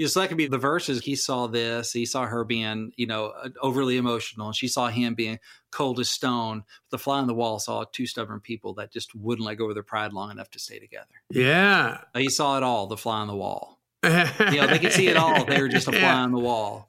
you 0.00 0.06
know, 0.06 0.08
so 0.08 0.20
that 0.20 0.28
could 0.28 0.38
be 0.38 0.46
the 0.46 0.56
verses. 0.56 1.04
He 1.04 1.14
saw 1.14 1.46
this. 1.46 1.92
He 1.92 2.06
saw 2.06 2.24
her 2.24 2.42
being, 2.42 2.90
you 2.96 3.06
know, 3.06 3.34
uh, 3.44 3.50
overly 3.60 3.98
emotional, 3.98 4.46
and 4.46 4.56
she 4.56 4.66
saw 4.66 4.88
him 4.88 5.14
being 5.14 5.38
cold 5.70 6.00
as 6.00 6.08
stone. 6.08 6.64
The 6.88 6.96
fly 6.96 7.18
on 7.18 7.26
the 7.26 7.34
wall 7.34 7.58
saw 7.58 7.84
two 7.84 8.06
stubborn 8.06 8.40
people 8.40 8.72
that 8.74 8.90
just 8.90 9.14
wouldn't 9.14 9.46
let 9.46 9.58
go 9.58 9.68
of 9.68 9.74
their 9.74 9.82
pride 9.82 10.14
long 10.14 10.30
enough 10.30 10.50
to 10.52 10.58
stay 10.58 10.78
together. 10.78 11.04
Yeah, 11.28 12.00
he 12.16 12.30
saw 12.30 12.56
it 12.56 12.62
all. 12.62 12.86
The 12.86 12.96
fly 12.96 13.20
on 13.20 13.26
the 13.26 13.36
wall. 13.36 13.78
you 14.02 14.08
know, 14.08 14.66
they 14.66 14.78
could 14.78 14.94
see 14.94 15.08
it 15.08 15.18
all. 15.18 15.44
They 15.44 15.60
were 15.60 15.68
just 15.68 15.86
a 15.86 15.92
fly 15.92 16.14
on 16.14 16.32
the 16.32 16.38
wall. 16.38 16.88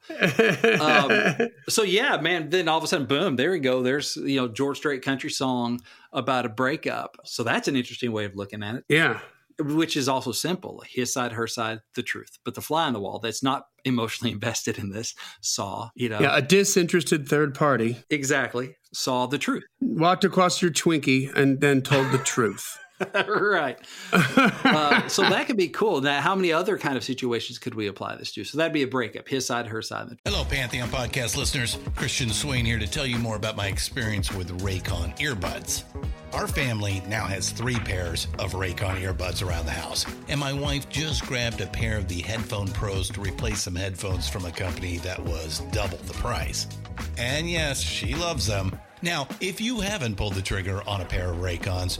Um, 0.79 1.49
so 1.69 1.83
yeah, 1.83 2.15
man. 2.15 2.49
Then 2.49 2.69
all 2.69 2.77
of 2.77 2.83
a 2.85 2.87
sudden, 2.87 3.07
boom! 3.07 3.35
There 3.35 3.51
we 3.51 3.59
go. 3.59 3.83
There's 3.83 4.15
you 4.15 4.37
know 4.37 4.47
George 4.47 4.77
Strait 4.77 5.01
country 5.01 5.31
song 5.31 5.81
about 6.13 6.45
a 6.45 6.49
breakup. 6.49 7.17
So 7.25 7.43
that's 7.43 7.67
an 7.67 7.75
interesting 7.75 8.13
way 8.13 8.23
of 8.23 8.37
looking 8.37 8.63
at 8.63 8.75
it. 8.75 8.85
Yeah 8.87 9.19
which 9.61 9.95
is 9.95 10.09
also 10.09 10.31
simple 10.31 10.83
his 10.87 11.13
side 11.13 11.33
her 11.33 11.47
side 11.47 11.79
the 11.95 12.03
truth. 12.03 12.37
But 12.43 12.55
the 12.55 12.61
fly 12.61 12.87
on 12.87 12.93
the 12.93 12.99
wall 12.99 13.19
that's 13.19 13.43
not 13.43 13.65
emotionally 13.85 14.31
invested 14.33 14.77
in 14.77 14.91
this 14.91 15.13
saw 15.41 15.89
you 15.95 16.09
know. 16.09 16.19
Yeah 16.19 16.31
a 16.31 16.41
disinterested 16.41 17.27
third 17.27 17.53
party. 17.53 17.97
Exactly. 18.09 18.75
Saw 18.93 19.25
the 19.25 19.37
truth. 19.37 19.63
Walked 19.79 20.23
across 20.23 20.61
your 20.61 20.71
twinkie 20.71 21.33
and 21.35 21.61
then 21.61 21.81
told 21.81 22.11
the 22.11 22.17
truth 22.17 22.77
right. 23.27 23.77
uh, 24.11 25.07
so 25.07 25.23
that 25.23 25.47
could 25.47 25.57
be 25.57 25.69
cool. 25.69 26.01
Now, 26.01 26.21
how 26.21 26.35
many 26.35 26.51
other 26.51 26.77
kind 26.77 26.97
of 26.97 27.03
situations 27.03 27.59
could 27.59 27.75
we 27.75 27.87
apply 27.87 28.15
this 28.15 28.31
to? 28.33 28.43
So 28.43 28.57
that'd 28.57 28.73
be 28.73 28.83
a 28.83 28.87
breakup, 28.87 29.27
his 29.27 29.45
side, 29.45 29.67
her 29.67 29.81
side. 29.81 30.17
Hello, 30.25 30.43
Pantheon 30.45 30.89
podcast 30.89 31.37
listeners. 31.37 31.77
Christian 31.95 32.29
Swain 32.29 32.65
here 32.65 32.79
to 32.79 32.87
tell 32.87 33.05
you 33.05 33.17
more 33.17 33.35
about 33.35 33.55
my 33.55 33.67
experience 33.67 34.31
with 34.31 34.61
Raycon 34.61 35.17
earbuds. 35.17 35.83
Our 36.33 36.47
family 36.47 37.01
now 37.07 37.25
has 37.25 37.49
three 37.49 37.75
pairs 37.75 38.27
of 38.39 38.53
Raycon 38.53 39.01
earbuds 39.01 39.45
around 39.45 39.65
the 39.65 39.71
house, 39.71 40.05
and 40.29 40.39
my 40.39 40.53
wife 40.53 40.87
just 40.87 41.25
grabbed 41.25 41.59
a 41.59 41.67
pair 41.67 41.97
of 41.97 42.07
the 42.07 42.21
Headphone 42.21 42.69
Pros 42.69 43.09
to 43.09 43.21
replace 43.21 43.61
some 43.61 43.75
headphones 43.75 44.29
from 44.29 44.45
a 44.45 44.51
company 44.51 44.97
that 44.99 45.21
was 45.21 45.59
double 45.71 45.97
the 45.97 46.13
price. 46.13 46.67
And 47.17 47.49
yes, 47.49 47.81
she 47.81 48.15
loves 48.15 48.47
them. 48.47 48.79
Now, 49.01 49.27
if 49.39 49.59
you 49.59 49.79
haven't 49.79 50.15
pulled 50.15 50.35
the 50.35 50.41
trigger 50.41 50.87
on 50.87 51.01
a 51.01 51.05
pair 51.05 51.31
of 51.31 51.37
Raycons, 51.37 51.99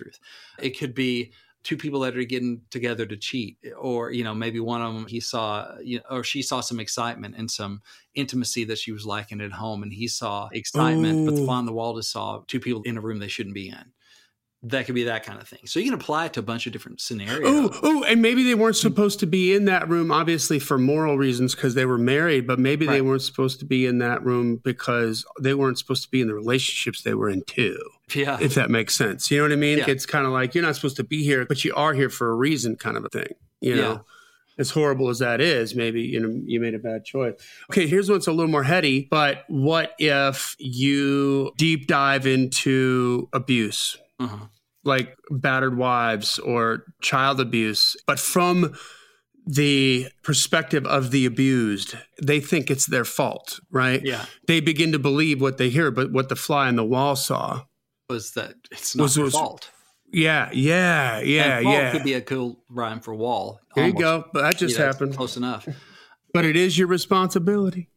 Truth. 0.00 0.18
It 0.58 0.78
could 0.78 0.94
be 0.94 1.32
two 1.62 1.76
people 1.76 2.00
that 2.00 2.16
are 2.16 2.24
getting 2.24 2.62
together 2.70 3.04
to 3.04 3.16
cheat 3.16 3.58
or 3.78 4.10
you 4.12 4.24
know 4.24 4.34
maybe 4.34 4.60
one 4.60 4.80
of 4.80 4.94
them 4.94 5.06
he 5.06 5.20
saw 5.20 5.76
you 5.82 5.98
know, 5.98 6.04
or 6.10 6.24
she 6.24 6.40
saw 6.42 6.60
some 6.60 6.80
excitement 6.80 7.34
and 7.36 7.50
some 7.50 7.82
intimacy 8.14 8.64
that 8.64 8.78
she 8.78 8.92
was 8.92 9.04
lacking 9.04 9.40
at 9.40 9.52
home 9.52 9.82
and 9.82 9.92
he 9.92 10.08
saw 10.08 10.48
excitement 10.52 11.18
Ooh. 11.18 11.24
but 11.26 11.36
the 11.36 11.42
oh. 11.42 11.44
fly 11.44 11.58
on 11.58 11.66
the 11.66 11.72
wall 11.72 11.94
just 11.94 12.10
saw 12.10 12.40
two 12.46 12.60
people 12.60 12.82
in 12.84 12.96
a 12.96 13.00
room 13.00 13.18
they 13.18 13.28
shouldn't 13.28 13.54
be 13.54 13.68
in 13.68 13.92
that 14.62 14.84
could 14.84 14.94
be 14.94 15.04
that 15.04 15.24
kind 15.24 15.40
of 15.40 15.48
thing. 15.48 15.60
So 15.64 15.78
you 15.78 15.86
can 15.86 15.94
apply 15.94 16.26
it 16.26 16.34
to 16.34 16.40
a 16.40 16.42
bunch 16.42 16.66
of 16.66 16.72
different 16.72 17.00
scenarios. 17.00 17.42
Oh, 17.46 17.80
oh, 17.82 18.04
and 18.04 18.20
maybe 18.20 18.42
they 18.42 18.54
weren't 18.54 18.76
supposed 18.76 19.18
to 19.20 19.26
be 19.26 19.54
in 19.54 19.64
that 19.64 19.88
room, 19.88 20.12
obviously 20.12 20.58
for 20.58 20.76
moral 20.76 21.16
reasons 21.16 21.54
because 21.54 21.74
they 21.74 21.86
were 21.86 21.96
married, 21.96 22.46
but 22.46 22.58
maybe 22.58 22.86
right. 22.86 22.94
they 22.94 23.00
weren't 23.00 23.22
supposed 23.22 23.58
to 23.60 23.64
be 23.64 23.86
in 23.86 23.98
that 23.98 24.22
room 24.22 24.56
because 24.56 25.24
they 25.40 25.54
weren't 25.54 25.78
supposed 25.78 26.02
to 26.02 26.10
be 26.10 26.20
in 26.20 26.28
the 26.28 26.34
relationships 26.34 27.02
they 27.02 27.14
were 27.14 27.30
in 27.30 27.42
too. 27.44 27.78
Yeah. 28.14 28.38
If 28.40 28.54
that 28.54 28.70
makes 28.70 28.94
sense. 28.94 29.30
You 29.30 29.38
know 29.38 29.44
what 29.44 29.52
I 29.52 29.56
mean? 29.56 29.78
Yeah. 29.78 29.88
It's 29.88 30.04
kind 30.04 30.26
of 30.26 30.32
like 30.32 30.54
you're 30.54 30.64
not 30.64 30.74
supposed 30.74 30.96
to 30.96 31.04
be 31.04 31.24
here, 31.24 31.46
but 31.46 31.64
you 31.64 31.74
are 31.74 31.94
here 31.94 32.10
for 32.10 32.30
a 32.30 32.34
reason 32.34 32.76
kind 32.76 32.98
of 32.98 33.04
a 33.04 33.08
thing. 33.08 33.32
You 33.60 33.76
know? 33.76 33.92
Yeah. 33.92 33.98
As 34.58 34.70
horrible 34.72 35.08
as 35.08 35.20
that 35.20 35.40
is, 35.40 35.74
maybe 35.74 36.02
you 36.02 36.20
know 36.20 36.38
you 36.44 36.60
made 36.60 36.74
a 36.74 36.78
bad 36.78 37.06
choice. 37.06 37.32
Okay, 37.70 37.86
here's 37.86 38.10
what's 38.10 38.26
a 38.26 38.32
little 38.32 38.50
more 38.50 38.64
heady. 38.64 39.08
But 39.10 39.44
what 39.48 39.94
if 39.98 40.54
you 40.58 41.52
deep 41.56 41.86
dive 41.86 42.26
into 42.26 43.30
abuse? 43.32 43.96
Uh-huh 44.20 44.46
like 44.84 45.16
battered 45.30 45.76
wives 45.76 46.38
or 46.38 46.84
child 47.02 47.40
abuse, 47.40 47.96
but 48.06 48.18
from 48.18 48.74
the 49.46 50.08
perspective 50.22 50.86
of 50.86 51.10
the 51.10 51.26
abused, 51.26 51.96
they 52.22 52.40
think 52.40 52.70
it's 52.70 52.86
their 52.86 53.04
fault, 53.04 53.60
right? 53.70 54.02
Yeah. 54.02 54.26
They 54.46 54.60
begin 54.60 54.92
to 54.92 54.98
believe 54.98 55.40
what 55.40 55.58
they 55.58 55.70
hear, 55.70 55.90
but 55.90 56.12
what 56.12 56.28
the 56.28 56.36
fly 56.36 56.68
on 56.68 56.76
the 56.76 56.84
wall 56.84 57.16
saw 57.16 57.64
was 58.08 58.32
that 58.32 58.54
it's 58.70 58.94
not 58.94 59.04
was, 59.04 59.14
their 59.14 59.24
was, 59.24 59.34
fault. 59.34 59.70
Yeah, 60.12 60.50
yeah, 60.52 61.20
yeah, 61.20 61.58
and 61.58 61.68
yeah. 61.68 61.92
Could 61.92 62.02
be 62.02 62.14
a 62.14 62.20
cool 62.20 62.64
rhyme 62.68 63.00
for 63.00 63.14
wall. 63.14 63.60
There 63.76 63.84
almost. 63.84 63.98
you 63.98 64.04
go. 64.04 64.24
But 64.32 64.42
that 64.42 64.56
just 64.56 64.76
happened. 64.76 65.16
Close 65.16 65.36
enough. 65.36 65.68
But 66.34 66.44
it 66.44 66.56
is 66.56 66.76
your 66.76 66.88
responsibility. 66.88 67.90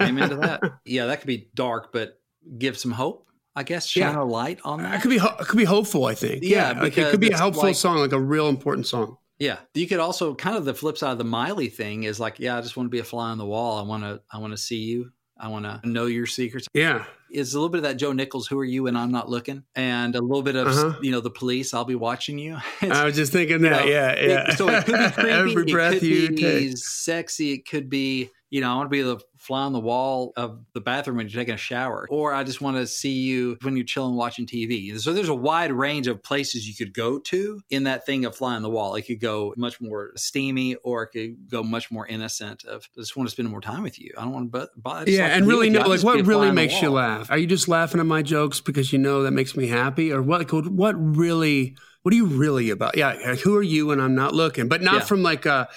Amen 0.00 0.28
to 0.28 0.36
that. 0.36 0.60
Yeah, 0.84 1.06
that 1.06 1.20
could 1.20 1.26
be 1.26 1.48
dark, 1.54 1.90
but 1.90 2.20
give 2.58 2.78
some 2.78 2.92
hope. 2.92 3.23
I 3.56 3.62
guess 3.62 3.86
shine 3.86 4.14
yeah. 4.14 4.22
a 4.22 4.24
light 4.24 4.58
on 4.64 4.82
that. 4.82 4.94
It 4.94 5.02
could 5.02 5.10
be 5.10 5.16
it 5.16 5.46
could 5.46 5.58
be 5.58 5.64
hopeful. 5.64 6.06
I 6.06 6.14
think. 6.14 6.42
Yeah, 6.42 6.72
yeah 6.72 6.82
like 6.82 6.98
it 6.98 7.10
could 7.10 7.20
be 7.20 7.30
a 7.30 7.36
helpful 7.36 7.64
like, 7.64 7.76
song, 7.76 7.98
like 7.98 8.12
a 8.12 8.20
real 8.20 8.48
important 8.48 8.86
song. 8.86 9.16
Yeah, 9.38 9.58
you 9.74 9.86
could 9.86 9.98
also 9.98 10.34
kind 10.34 10.56
of 10.56 10.64
the 10.64 10.74
flip 10.74 10.96
side 10.96 11.12
of 11.12 11.18
the 11.18 11.24
Miley 11.24 11.68
thing 11.68 12.04
is 12.04 12.20
like, 12.20 12.38
yeah, 12.38 12.56
I 12.56 12.60
just 12.60 12.76
want 12.76 12.86
to 12.86 12.90
be 12.90 13.00
a 13.00 13.04
fly 13.04 13.30
on 13.30 13.38
the 13.38 13.46
wall. 13.46 13.78
I 13.78 13.82
want 13.82 14.04
to, 14.04 14.20
I 14.30 14.38
want 14.38 14.52
to 14.52 14.56
see 14.56 14.78
you. 14.78 15.10
I 15.36 15.48
want 15.48 15.64
to 15.64 15.80
know 15.88 16.06
your 16.06 16.26
secrets. 16.26 16.68
Yeah, 16.74 17.04
it's 17.28 17.52
a 17.52 17.56
little 17.56 17.68
bit 17.68 17.78
of 17.78 17.82
that 17.84 17.96
Joe 17.96 18.12
Nichols, 18.12 18.46
"Who 18.46 18.58
are 18.58 18.64
you?" 18.64 18.86
and 18.86 18.96
I'm 18.96 19.10
not 19.10 19.28
looking, 19.28 19.64
and 19.74 20.14
a 20.14 20.20
little 20.20 20.42
bit 20.42 20.54
of 20.54 20.68
uh-huh. 20.68 20.98
you 21.02 21.10
know 21.10 21.20
the 21.20 21.30
police. 21.30 21.74
I'll 21.74 21.84
be 21.84 21.96
watching 21.96 22.38
you. 22.38 22.58
I 22.82 23.04
was 23.04 23.16
just 23.16 23.32
thinking 23.32 23.62
that. 23.62 23.84
Know, 23.84 23.90
yeah, 23.90 24.14
yeah. 24.20 24.50
It, 24.50 24.56
so 24.56 24.68
it 24.68 24.84
could 24.86 24.98
be 24.98 25.10
creepy. 25.20 25.30
Every 25.30 25.64
breath 25.64 25.94
it 25.94 26.00
could 26.00 26.08
you 26.08 26.28
be 26.30 26.36
take. 26.68 26.78
sexy. 26.78 27.52
It 27.52 27.68
could 27.68 27.90
be 27.90 28.30
you 28.54 28.60
know 28.60 28.70
I 28.70 28.76
want 28.76 28.86
to 28.86 28.90
be 28.90 29.02
the 29.02 29.18
fly 29.36 29.62
on 29.62 29.72
the 29.72 29.80
wall 29.80 30.32
of 30.36 30.60
the 30.74 30.80
bathroom 30.80 31.16
when 31.16 31.26
you're 31.26 31.40
taking 31.40 31.54
a 31.54 31.58
shower, 31.58 32.06
or 32.08 32.32
I 32.32 32.44
just 32.44 32.60
want 32.60 32.76
to 32.76 32.86
see 32.86 33.14
you 33.14 33.58
when 33.62 33.74
you're 33.76 33.84
chilling 33.84 34.14
watching 34.14 34.46
TV. 34.46 34.96
So 35.00 35.12
there's 35.12 35.28
a 35.28 35.34
wide 35.34 35.72
range 35.72 36.06
of 36.06 36.22
places 36.22 36.68
you 36.68 36.72
could 36.72 36.94
go 36.94 37.18
to 37.18 37.60
in 37.70 37.82
that 37.82 38.06
thing 38.06 38.24
of 38.24 38.36
fly 38.36 38.54
on 38.54 38.62
the 38.62 38.70
wall. 38.70 38.94
It 38.94 39.02
could 39.02 39.18
go 39.18 39.54
much 39.56 39.80
more 39.80 40.12
steamy, 40.14 40.76
or 40.76 41.02
it 41.02 41.08
could 41.08 41.50
go 41.50 41.64
much 41.64 41.90
more 41.90 42.06
innocent. 42.06 42.64
Of 42.64 42.88
I 42.96 43.00
just 43.00 43.16
want 43.16 43.28
to 43.28 43.32
spend 43.32 43.48
more 43.48 43.60
time 43.60 43.82
with 43.82 43.98
you. 43.98 44.12
I 44.16 44.22
don't 44.22 44.32
want 44.32 44.52
to 44.52 44.68
bother. 44.76 45.10
Yeah, 45.10 45.26
and 45.26 45.48
really 45.48 45.68
know 45.68 45.88
like 45.88 46.04
what 46.04 46.24
really 46.24 46.52
makes 46.52 46.80
you 46.80 46.90
laugh. 46.90 47.32
Are 47.32 47.38
you 47.38 47.48
just 47.48 47.66
laughing 47.66 47.98
at 47.98 48.06
my 48.06 48.22
jokes 48.22 48.60
because 48.60 48.92
you 48.92 49.00
know 49.00 49.24
that 49.24 49.32
makes 49.32 49.56
me 49.56 49.66
happy, 49.66 50.12
or 50.12 50.22
what? 50.22 50.52
What 50.52 50.94
really? 50.96 51.74
What 52.02 52.14
are 52.14 52.16
you 52.16 52.26
really 52.26 52.70
about? 52.70 52.96
Yeah, 52.96 53.34
who 53.34 53.56
are 53.56 53.62
you? 53.64 53.90
And 53.90 54.00
I'm 54.00 54.14
not 54.14 54.32
looking, 54.32 54.68
but 54.68 54.80
not 54.80 54.94
yeah. 54.94 55.00
from 55.00 55.24
like 55.24 55.44
a 55.44 55.68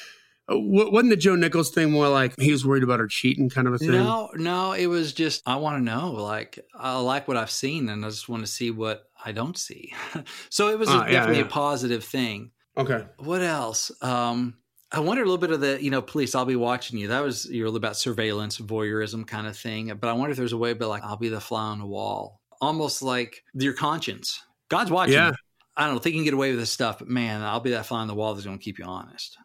wasn't 0.50 1.10
the 1.10 1.18
Joe 1.18 1.36
Nichols 1.36 1.72
thing 1.72 1.92
more 1.92 2.08
like 2.08 2.40
he 2.40 2.52
was 2.52 2.66
worried 2.66 2.84
about 2.84 3.00
her 3.00 3.08
cheating 3.08 3.50
kind 3.50 3.68
of 3.68 3.74
a 3.74 3.78
thing? 3.78 3.92
No, 3.92 4.30
no, 4.36 4.72
it 4.72 4.88
was 4.88 5.14
just 5.14 5.44
I 5.46 5.58
want 5.58 5.78
to 5.78 5.84
know. 5.84 6.12
Like 6.12 6.60
I 6.74 6.98
like 7.00 7.28
what 7.28 7.38
I've 7.38 7.52
seen, 7.52 7.90
and 7.90 8.06
I 8.06 8.10
just 8.10 8.30
want 8.30 8.46
to 8.46 8.52
see 8.52 8.72
what 8.72 9.10
I 9.24 9.34
don't 9.34 9.58
see. 9.58 9.94
so 10.50 10.70
it 10.70 10.80
was 10.80 10.88
uh, 10.90 11.04
definitely 11.04 11.36
yeah, 11.36 11.42
yeah. 11.42 11.48
a 11.48 11.50
positive 11.50 12.04
thing. 12.04 12.52
Okay. 12.78 13.06
What 13.18 13.42
else? 13.42 13.92
Um, 14.02 14.56
I 14.92 15.02
wonder 15.02 15.22
a 15.22 15.26
little 15.26 15.38
bit 15.38 15.52
of 15.52 15.60
the 15.60 15.84
you 15.84 15.92
know 15.92 16.02
police. 16.02 16.34
I'll 16.34 16.46
be 16.46 16.56
watching 16.56 16.98
you. 16.98 17.10
That 17.10 17.24
was 17.24 17.50
you're 17.50 17.68
all 17.68 17.76
about 17.76 17.98
surveillance, 17.98 18.58
voyeurism 18.58 19.28
kind 19.28 19.48
of 19.48 19.58
thing. 19.58 19.94
But 20.00 20.08
I 20.08 20.14
wonder 20.14 20.32
if 20.32 20.38
there's 20.38 20.54
a 20.54 20.58
way, 20.58 20.74
but 20.74 20.88
like 20.88 21.04
I'll 21.04 21.18
be 21.18 21.30
the 21.30 21.42
fly 21.42 21.64
on 21.64 21.80
the 21.80 21.86
wall, 21.86 22.40
almost 22.62 23.02
like 23.02 23.44
your 23.54 23.74
conscience. 23.74 24.42
God's 24.70 24.92
watching. 24.92 25.16
Yeah. 25.16 25.32
I 25.76 25.86
don't 25.86 25.94
know. 25.94 26.00
Think 26.00 26.16
you 26.16 26.22
can 26.22 26.26
get 26.26 26.34
away 26.34 26.52
with 26.52 26.60
this 26.60 26.72
stuff, 26.72 27.00
but 27.00 27.08
man, 27.08 27.44
I'll 27.44 27.60
be 27.60 27.72
that 27.72 27.86
fly 27.86 28.00
on 28.00 28.08
the 28.08 28.16
wall 28.16 28.34
that's 28.34 28.46
going 28.46 28.58
to 28.58 28.64
keep 28.64 28.80
you 28.80 28.86
honest 28.86 29.38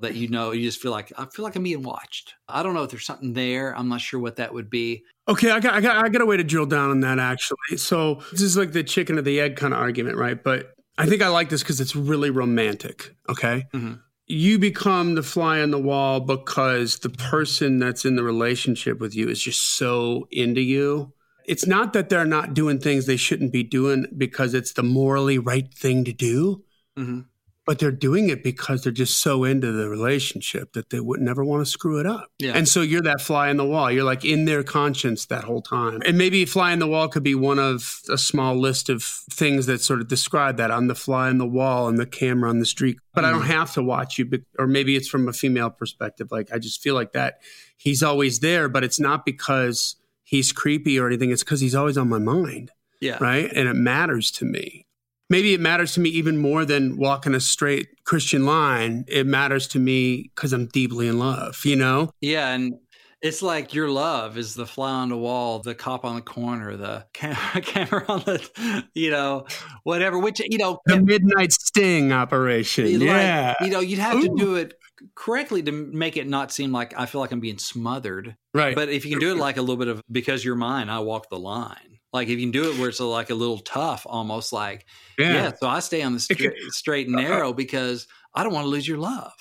that 0.00 0.14
you 0.14 0.28
know 0.28 0.50
you 0.52 0.62
just 0.62 0.80
feel 0.80 0.90
like 0.90 1.12
I 1.16 1.26
feel 1.26 1.44
like 1.44 1.56
I'm 1.56 1.62
being 1.62 1.82
watched. 1.82 2.34
I 2.48 2.62
don't 2.62 2.74
know 2.74 2.82
if 2.82 2.90
there's 2.90 3.06
something 3.06 3.32
there. 3.32 3.76
I'm 3.76 3.88
not 3.88 4.00
sure 4.00 4.20
what 4.20 4.36
that 4.36 4.52
would 4.52 4.70
be. 4.70 5.04
Okay, 5.28 5.50
I 5.50 5.60
got 5.60 5.74
I 5.74 5.80
got 5.80 6.04
I 6.04 6.08
got 6.08 6.22
a 6.22 6.26
way 6.26 6.36
to 6.36 6.44
drill 6.44 6.66
down 6.66 6.90
on 6.90 7.00
that 7.00 7.18
actually. 7.18 7.76
So 7.76 8.22
this 8.32 8.42
is 8.42 8.56
like 8.56 8.72
the 8.72 8.84
chicken 8.84 9.18
or 9.18 9.22
the 9.22 9.40
egg 9.40 9.56
kind 9.56 9.72
of 9.72 9.80
argument, 9.80 10.16
right? 10.16 10.42
But 10.42 10.74
I 10.98 11.06
think 11.06 11.22
I 11.22 11.28
like 11.28 11.48
this 11.48 11.62
because 11.62 11.80
it's 11.80 11.96
really 11.96 12.30
romantic. 12.30 13.14
Okay. 13.28 13.66
Mm-hmm. 13.72 13.94
You 14.26 14.58
become 14.58 15.16
the 15.16 15.22
fly 15.22 15.60
on 15.60 15.70
the 15.70 15.78
wall 15.78 16.20
because 16.20 17.00
the 17.00 17.10
person 17.10 17.78
that's 17.78 18.04
in 18.04 18.16
the 18.16 18.22
relationship 18.22 18.98
with 18.98 19.14
you 19.14 19.28
is 19.28 19.42
just 19.42 19.76
so 19.76 20.26
into 20.30 20.62
you. 20.62 21.12
It's 21.46 21.66
not 21.66 21.92
that 21.92 22.08
they're 22.08 22.24
not 22.24 22.54
doing 22.54 22.78
things 22.78 23.04
they 23.04 23.18
shouldn't 23.18 23.52
be 23.52 23.62
doing 23.62 24.06
because 24.16 24.54
it's 24.54 24.72
the 24.72 24.82
morally 24.82 25.38
right 25.38 25.72
thing 25.74 26.04
to 26.04 26.12
do. 26.12 26.64
Mm-hmm 26.96 27.20
but 27.66 27.78
they're 27.78 27.90
doing 27.90 28.28
it 28.28 28.42
because 28.42 28.82
they're 28.82 28.92
just 28.92 29.20
so 29.20 29.44
into 29.44 29.72
the 29.72 29.88
relationship 29.88 30.72
that 30.74 30.90
they 30.90 31.00
would 31.00 31.20
never 31.20 31.44
want 31.44 31.64
to 31.64 31.70
screw 31.70 31.98
it 31.98 32.06
up. 32.06 32.30
Yeah. 32.38 32.52
And 32.52 32.68
so 32.68 32.82
you're 32.82 33.02
that 33.02 33.20
fly 33.20 33.48
in 33.48 33.56
the 33.56 33.64
wall. 33.64 33.90
You're 33.90 34.04
like 34.04 34.24
in 34.24 34.44
their 34.44 34.62
conscience 34.62 35.26
that 35.26 35.44
whole 35.44 35.62
time. 35.62 36.02
And 36.04 36.18
maybe 36.18 36.44
fly 36.44 36.72
in 36.72 36.78
the 36.78 36.86
wall 36.86 37.08
could 37.08 37.22
be 37.22 37.34
one 37.34 37.58
of 37.58 38.00
a 38.10 38.18
small 38.18 38.54
list 38.54 38.90
of 38.90 39.02
things 39.02 39.66
that 39.66 39.80
sort 39.80 40.00
of 40.00 40.08
describe 40.08 40.58
that. 40.58 40.70
I'm 40.70 40.88
the 40.88 40.94
fly 40.94 41.30
in 41.30 41.38
the 41.38 41.46
wall 41.46 41.88
and 41.88 41.98
the 41.98 42.06
camera 42.06 42.50
on 42.50 42.58
the 42.58 42.66
street, 42.66 42.98
but 43.14 43.24
mm. 43.24 43.28
I 43.28 43.30
don't 43.30 43.42
mm. 43.42 43.46
have 43.46 43.72
to 43.74 43.82
watch 43.82 44.18
you. 44.18 44.30
Or 44.58 44.66
maybe 44.66 44.94
it's 44.94 45.08
from 45.08 45.28
a 45.28 45.32
female 45.32 45.70
perspective. 45.70 46.28
Like 46.30 46.52
I 46.52 46.58
just 46.58 46.82
feel 46.82 46.94
like 46.94 47.12
that 47.12 47.40
he's 47.76 48.02
always 48.02 48.40
there, 48.40 48.68
but 48.68 48.84
it's 48.84 49.00
not 49.00 49.24
because 49.24 49.96
he's 50.22 50.52
creepy 50.52 50.98
or 50.98 51.06
anything. 51.06 51.30
It's 51.30 51.44
because 51.44 51.60
he's 51.60 51.74
always 51.74 51.96
on 51.96 52.08
my 52.08 52.18
mind. 52.18 52.70
Yeah. 53.00 53.18
Right. 53.20 53.50
And 53.52 53.68
it 53.68 53.74
matters 53.74 54.30
to 54.32 54.44
me 54.44 54.86
maybe 55.30 55.54
it 55.54 55.60
matters 55.60 55.92
to 55.94 56.00
me 56.00 56.10
even 56.10 56.38
more 56.38 56.64
than 56.64 56.96
walking 56.96 57.34
a 57.34 57.40
straight 57.40 57.88
Christian 58.04 58.46
line. 58.46 59.04
It 59.08 59.26
matters 59.26 59.66
to 59.68 59.78
me 59.78 60.30
because 60.34 60.52
I'm 60.52 60.66
deeply 60.66 61.08
in 61.08 61.18
love, 61.18 61.64
you 61.64 61.76
know? 61.76 62.10
Yeah. 62.20 62.50
And 62.50 62.74
it's 63.22 63.40
like 63.40 63.72
your 63.72 63.88
love 63.88 64.36
is 64.36 64.54
the 64.54 64.66
fly 64.66 64.90
on 64.90 65.08
the 65.08 65.16
wall, 65.16 65.58
the 65.60 65.74
cop 65.74 66.04
on 66.04 66.16
the 66.16 66.20
corner, 66.20 66.76
the 66.76 67.06
camera, 67.14 67.60
camera 67.62 68.04
on 68.06 68.20
the, 68.20 68.84
you 68.94 69.10
know, 69.10 69.46
whatever, 69.82 70.18
which, 70.18 70.40
you 70.44 70.58
know, 70.58 70.78
the 70.84 71.00
midnight 71.00 71.52
sting 71.52 72.12
operation. 72.12 72.84
Like, 72.84 73.00
yeah. 73.00 73.54
You 73.62 73.70
know, 73.70 73.80
you'd 73.80 73.98
have 73.98 74.16
Ooh. 74.16 74.28
to 74.28 74.34
do 74.36 74.54
it 74.56 74.74
correctly 75.14 75.62
to 75.62 75.72
make 75.72 76.18
it 76.18 76.28
not 76.28 76.52
seem 76.52 76.70
like 76.70 76.92
I 76.98 77.06
feel 77.06 77.22
like 77.22 77.32
I'm 77.32 77.40
being 77.40 77.58
smothered. 77.58 78.36
Right. 78.52 78.74
But 78.74 78.90
if 78.90 79.04
you 79.04 79.12
can 79.12 79.20
do 79.20 79.32
it 79.32 79.38
like 79.38 79.56
a 79.56 79.60
little 79.62 79.76
bit 79.76 79.88
of 79.88 80.02
because 80.12 80.44
you're 80.44 80.54
mine, 80.54 80.90
I 80.90 81.00
walk 81.00 81.30
the 81.30 81.38
line. 81.38 81.93
Like 82.14 82.28
if 82.28 82.38
you 82.38 82.46
can 82.46 82.52
do 82.52 82.70
it 82.70 82.78
where 82.78 82.88
it's 82.88 83.00
like 83.00 83.30
a 83.30 83.34
little 83.34 83.58
tough, 83.58 84.06
almost 84.08 84.52
like 84.52 84.86
yeah. 85.18 85.32
yeah 85.32 85.52
so 85.52 85.66
I 85.66 85.80
stay 85.80 86.00
on 86.00 86.14
the 86.14 86.20
straight, 86.20 86.52
straight 86.70 87.08
and 87.08 87.16
uh-huh. 87.16 87.28
narrow 87.28 87.52
because 87.52 88.06
I 88.32 88.44
don't 88.44 88.52
want 88.52 88.66
to 88.66 88.70
lose 88.70 88.86
your 88.86 88.98
love. 88.98 89.32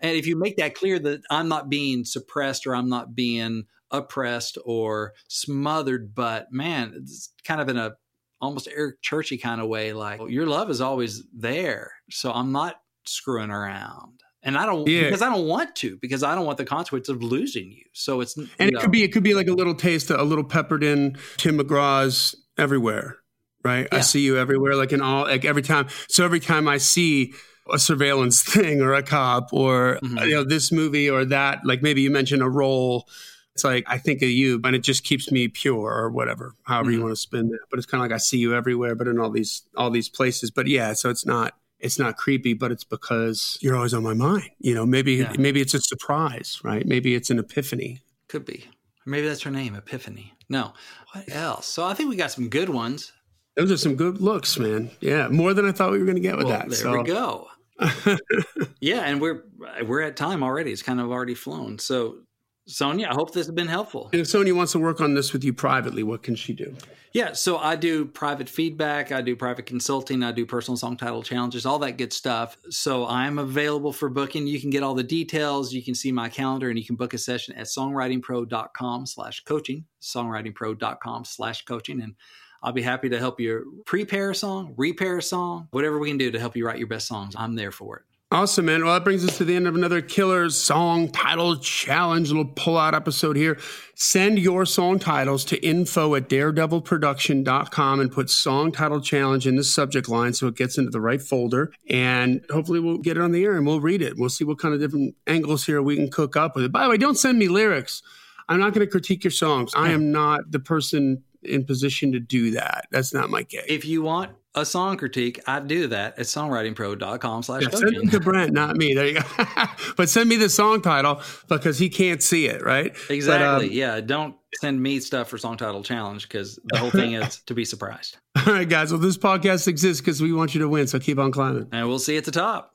And 0.00 0.16
if 0.16 0.26
you 0.26 0.34
make 0.34 0.56
that 0.56 0.74
clear 0.74 0.98
that 0.98 1.20
I'm 1.30 1.48
not 1.48 1.68
being 1.68 2.06
suppressed 2.06 2.66
or 2.66 2.74
I'm 2.74 2.88
not 2.88 3.14
being 3.14 3.64
oppressed 3.90 4.56
or 4.64 5.12
smothered, 5.28 6.14
but 6.14 6.50
man, 6.50 6.94
it's 6.96 7.30
kind 7.44 7.60
of 7.60 7.68
in 7.68 7.76
a 7.76 7.92
almost 8.40 8.68
Eric 8.74 9.02
Churchy 9.02 9.36
kind 9.36 9.60
of 9.60 9.68
way, 9.68 9.92
like 9.92 10.20
your 10.28 10.46
love 10.46 10.70
is 10.70 10.80
always 10.80 11.24
there. 11.34 11.92
So 12.10 12.32
I'm 12.32 12.52
not 12.52 12.76
screwing 13.04 13.50
around. 13.50 14.23
And 14.44 14.58
I 14.58 14.66
don't 14.66 14.86
yeah. 14.86 15.04
because 15.04 15.22
I 15.22 15.30
don't 15.30 15.46
want 15.46 15.74
to 15.76 15.96
because 16.00 16.22
I 16.22 16.34
don't 16.34 16.44
want 16.44 16.58
the 16.58 16.64
consequence 16.64 17.08
of 17.08 17.22
losing 17.22 17.72
you. 17.72 17.84
So 17.92 18.20
it's 18.20 18.36
and 18.36 18.48
it 18.58 18.74
know. 18.74 18.80
could 18.80 18.92
be 18.92 19.02
it 19.02 19.12
could 19.12 19.22
be 19.22 19.34
like 19.34 19.48
a 19.48 19.52
little 19.52 19.74
taste, 19.74 20.10
a 20.10 20.22
little 20.22 20.44
peppered 20.44 20.84
in 20.84 21.16
Tim 21.38 21.58
McGraw's 21.58 22.34
everywhere, 22.58 23.16
right? 23.64 23.88
Yeah. 23.90 23.98
I 23.98 24.00
see 24.02 24.20
you 24.20 24.36
everywhere, 24.36 24.76
like 24.76 24.92
in 24.92 25.00
all 25.00 25.24
like 25.24 25.44
every 25.44 25.62
time. 25.62 25.88
So 26.08 26.24
every 26.24 26.40
time 26.40 26.68
I 26.68 26.76
see 26.76 27.32
a 27.72 27.78
surveillance 27.78 28.42
thing 28.52 28.82
or 28.82 28.92
a 28.92 29.02
cop 29.02 29.52
or 29.52 29.98
mm-hmm. 30.02 30.18
you 30.18 30.34
know 30.34 30.44
this 30.44 30.70
movie 30.70 31.08
or 31.08 31.24
that, 31.24 31.60
like 31.64 31.82
maybe 31.82 32.02
you 32.02 32.10
mentioned 32.10 32.42
a 32.42 32.48
role 32.48 33.08
it's 33.54 33.62
like 33.62 33.84
I 33.86 33.98
think 33.98 34.20
of 34.22 34.28
you, 34.28 34.60
and 34.64 34.74
it 34.74 34.80
just 34.80 35.04
keeps 35.04 35.30
me 35.30 35.46
pure 35.46 35.76
or 35.76 36.10
whatever, 36.10 36.54
however 36.64 36.90
mm-hmm. 36.90 36.98
you 36.98 37.04
want 37.04 37.12
to 37.12 37.20
spin 37.20 37.48
that. 37.50 37.60
But 37.70 37.78
it's 37.78 37.86
kind 37.86 38.02
of 38.02 38.10
like 38.10 38.14
I 38.14 38.18
see 38.18 38.38
you 38.38 38.52
everywhere, 38.54 38.96
but 38.96 39.06
in 39.06 39.20
all 39.20 39.30
these 39.30 39.62
all 39.76 39.90
these 39.90 40.08
places. 40.08 40.50
But 40.50 40.66
yeah, 40.66 40.92
so 40.92 41.08
it's 41.08 41.24
not 41.24 41.54
it's 41.84 41.98
not 41.98 42.16
creepy, 42.16 42.54
but 42.54 42.72
it's 42.72 42.84
because 42.84 43.58
you're 43.60 43.76
always 43.76 43.94
on 43.94 44.02
my 44.02 44.14
mind. 44.14 44.50
You 44.58 44.74
know, 44.74 44.86
maybe 44.86 45.14
yeah. 45.14 45.32
maybe 45.38 45.60
it's 45.60 45.74
a 45.74 45.80
surprise, 45.80 46.60
right? 46.64 46.86
Maybe 46.86 47.14
it's 47.14 47.30
an 47.30 47.38
epiphany. 47.38 48.00
Could 48.28 48.44
be. 48.44 48.66
Maybe 49.06 49.28
that's 49.28 49.42
her 49.42 49.50
name, 49.50 49.74
Epiphany. 49.74 50.32
No. 50.48 50.72
What 51.12 51.24
else? 51.30 51.66
So 51.66 51.84
I 51.84 51.92
think 51.94 52.08
we 52.08 52.16
got 52.16 52.30
some 52.30 52.48
good 52.48 52.70
ones. 52.70 53.12
Those 53.54 53.70
are 53.70 53.76
some 53.76 53.96
good 53.96 54.20
looks, 54.20 54.58
man. 54.58 54.90
Yeah, 55.00 55.28
more 55.28 55.52
than 55.52 55.66
I 55.66 55.72
thought 55.72 55.92
we 55.92 55.98
were 55.98 56.06
going 56.06 56.16
to 56.16 56.22
get 56.22 56.36
with 56.36 56.46
well, 56.46 56.58
that. 56.58 56.68
There 56.70 56.78
so. 56.78 57.02
we 57.02 57.04
go. 57.04 57.48
yeah, 58.80 59.00
and 59.00 59.20
we're 59.20 59.44
we're 59.84 60.00
at 60.00 60.16
time 60.16 60.42
already. 60.42 60.72
It's 60.72 60.82
kind 60.82 61.00
of 61.00 61.10
already 61.10 61.34
flown. 61.34 61.78
So 61.78 62.16
Sonia, 62.66 63.08
I 63.10 63.14
hope 63.14 63.32
this 63.32 63.46
has 63.46 63.54
been 63.54 63.68
helpful. 63.68 64.08
And 64.12 64.20
if 64.22 64.26
Sonia 64.26 64.54
wants 64.54 64.72
to 64.72 64.78
work 64.78 65.00
on 65.00 65.14
this 65.14 65.32
with 65.32 65.44
you 65.44 65.52
privately, 65.52 66.02
what 66.02 66.22
can 66.22 66.34
she 66.34 66.54
do? 66.54 66.74
Yeah, 67.12 67.32
so 67.32 67.58
I 67.58 67.76
do 67.76 68.06
private 68.06 68.48
feedback, 68.48 69.12
I 69.12 69.20
do 69.20 69.36
private 69.36 69.66
consulting, 69.66 70.24
I 70.24 70.32
do 70.32 70.44
personal 70.46 70.76
song 70.76 70.96
title 70.96 71.22
challenges, 71.22 71.64
all 71.64 71.78
that 71.80 71.96
good 71.96 72.12
stuff. 72.12 72.56
So 72.70 73.06
I'm 73.06 73.38
available 73.38 73.92
for 73.92 74.08
booking. 74.08 74.46
You 74.46 74.60
can 74.60 74.70
get 74.70 74.82
all 74.82 74.94
the 74.94 75.04
details, 75.04 75.72
you 75.72 75.84
can 75.84 75.94
see 75.94 76.10
my 76.10 76.28
calendar, 76.28 76.70
and 76.70 76.78
you 76.78 76.84
can 76.84 76.96
book 76.96 77.14
a 77.14 77.18
session 77.18 77.54
at 77.54 77.66
songwritingpro.com 77.66 79.06
slash 79.06 79.44
coaching, 79.44 79.84
songwritingpro.com 80.02 81.24
slash 81.24 81.64
coaching. 81.66 82.00
And 82.02 82.14
I'll 82.62 82.72
be 82.72 82.82
happy 82.82 83.10
to 83.10 83.18
help 83.18 83.38
you 83.38 83.82
prepare 83.84 84.30
a 84.30 84.34
song, 84.34 84.74
repair 84.76 85.18
a 85.18 85.22
song, 85.22 85.68
whatever 85.70 85.98
we 85.98 86.08
can 86.08 86.18
do 86.18 86.30
to 86.30 86.40
help 86.40 86.56
you 86.56 86.66
write 86.66 86.78
your 86.78 86.88
best 86.88 87.06
songs. 87.06 87.34
I'm 87.36 87.54
there 87.54 87.70
for 87.70 87.98
it. 87.98 88.13
Awesome, 88.34 88.64
man. 88.64 88.84
Well, 88.84 88.94
that 88.94 89.04
brings 89.04 89.24
us 89.24 89.38
to 89.38 89.44
the 89.44 89.54
end 89.54 89.68
of 89.68 89.76
another 89.76 90.02
killer 90.02 90.50
song 90.50 91.08
title 91.08 91.56
challenge, 91.56 92.30
little 92.30 92.44
pull 92.44 92.76
out 92.76 92.92
episode 92.92 93.36
here. 93.36 93.60
Send 93.94 94.40
your 94.40 94.66
song 94.66 94.98
titles 94.98 95.44
to 95.44 95.64
info 95.64 96.16
at 96.16 96.28
daredevilproduction.com 96.28 98.00
and 98.00 98.10
put 98.10 98.28
song 98.28 98.72
title 98.72 99.00
challenge 99.00 99.46
in 99.46 99.54
the 99.54 99.62
subject 99.62 100.08
line 100.08 100.32
so 100.32 100.48
it 100.48 100.56
gets 100.56 100.76
into 100.78 100.90
the 100.90 101.00
right 101.00 101.22
folder. 101.22 101.72
And 101.88 102.44
hopefully 102.50 102.80
we'll 102.80 102.98
get 102.98 103.16
it 103.16 103.22
on 103.22 103.30
the 103.30 103.44
air 103.44 103.56
and 103.56 103.64
we'll 103.64 103.80
read 103.80 104.02
it. 104.02 104.18
We'll 104.18 104.28
see 104.28 104.42
what 104.44 104.58
kind 104.58 104.74
of 104.74 104.80
different 104.80 105.14
angles 105.28 105.64
here 105.64 105.80
we 105.80 105.94
can 105.94 106.10
cook 106.10 106.36
up 106.36 106.56
with 106.56 106.64
it. 106.64 106.72
By 106.72 106.82
the 106.82 106.90
way, 106.90 106.96
don't 106.96 107.14
send 107.16 107.38
me 107.38 107.46
lyrics. 107.46 108.02
I'm 108.48 108.58
not 108.58 108.74
going 108.74 108.84
to 108.84 108.90
critique 108.90 109.22
your 109.22 109.30
songs. 109.30 109.70
I 109.76 109.92
am 109.92 110.10
not 110.10 110.50
the 110.50 110.58
person 110.58 111.22
in 111.44 111.64
position 111.64 112.10
to 112.10 112.18
do 112.18 112.50
that. 112.50 112.88
That's 112.90 113.14
not 113.14 113.30
my 113.30 113.44
gig. 113.44 113.62
If 113.68 113.84
you 113.84 114.02
want 114.02 114.32
a 114.54 114.64
song 114.64 114.96
critique, 114.96 115.40
I 115.46 115.60
do 115.60 115.88
that 115.88 116.18
at 116.18 116.26
songwritingpro.com 116.26 117.42
slash 117.42 117.62
yeah, 117.62 117.68
Send 117.70 117.96
it 117.96 118.10
to 118.10 118.20
Brent, 118.20 118.52
not 118.52 118.76
me. 118.76 118.94
There 118.94 119.06
you 119.06 119.14
go. 119.14 119.44
but 119.96 120.08
send 120.08 120.28
me 120.28 120.36
the 120.36 120.48
song 120.48 120.80
title 120.82 121.20
because 121.48 121.78
he 121.78 121.88
can't 121.88 122.22
see 122.22 122.46
it, 122.46 122.64
right? 122.64 122.94
Exactly. 123.10 123.66
But, 123.68 123.72
um, 123.72 123.76
yeah. 123.76 124.00
Don't 124.00 124.36
send 124.60 124.82
me 124.82 125.00
stuff 125.00 125.28
for 125.28 125.38
song 125.38 125.56
title 125.56 125.82
challenge 125.82 126.28
because 126.28 126.58
the 126.64 126.78
whole 126.78 126.90
thing 126.90 127.14
is 127.14 127.38
to 127.46 127.54
be 127.54 127.64
surprised. 127.64 128.16
All 128.46 128.52
right, 128.52 128.68
guys. 128.68 128.92
Well, 128.92 129.00
this 129.00 129.18
podcast 129.18 129.66
exists 129.68 130.00
because 130.00 130.22
we 130.22 130.32
want 130.32 130.54
you 130.54 130.60
to 130.60 130.68
win. 130.68 130.86
So 130.86 130.98
keep 130.98 131.18
on 131.18 131.32
climbing. 131.32 131.68
And 131.72 131.88
we'll 131.88 131.98
see 131.98 132.12
you 132.12 132.18
at 132.18 132.24
the 132.24 132.30
top. 132.30 132.74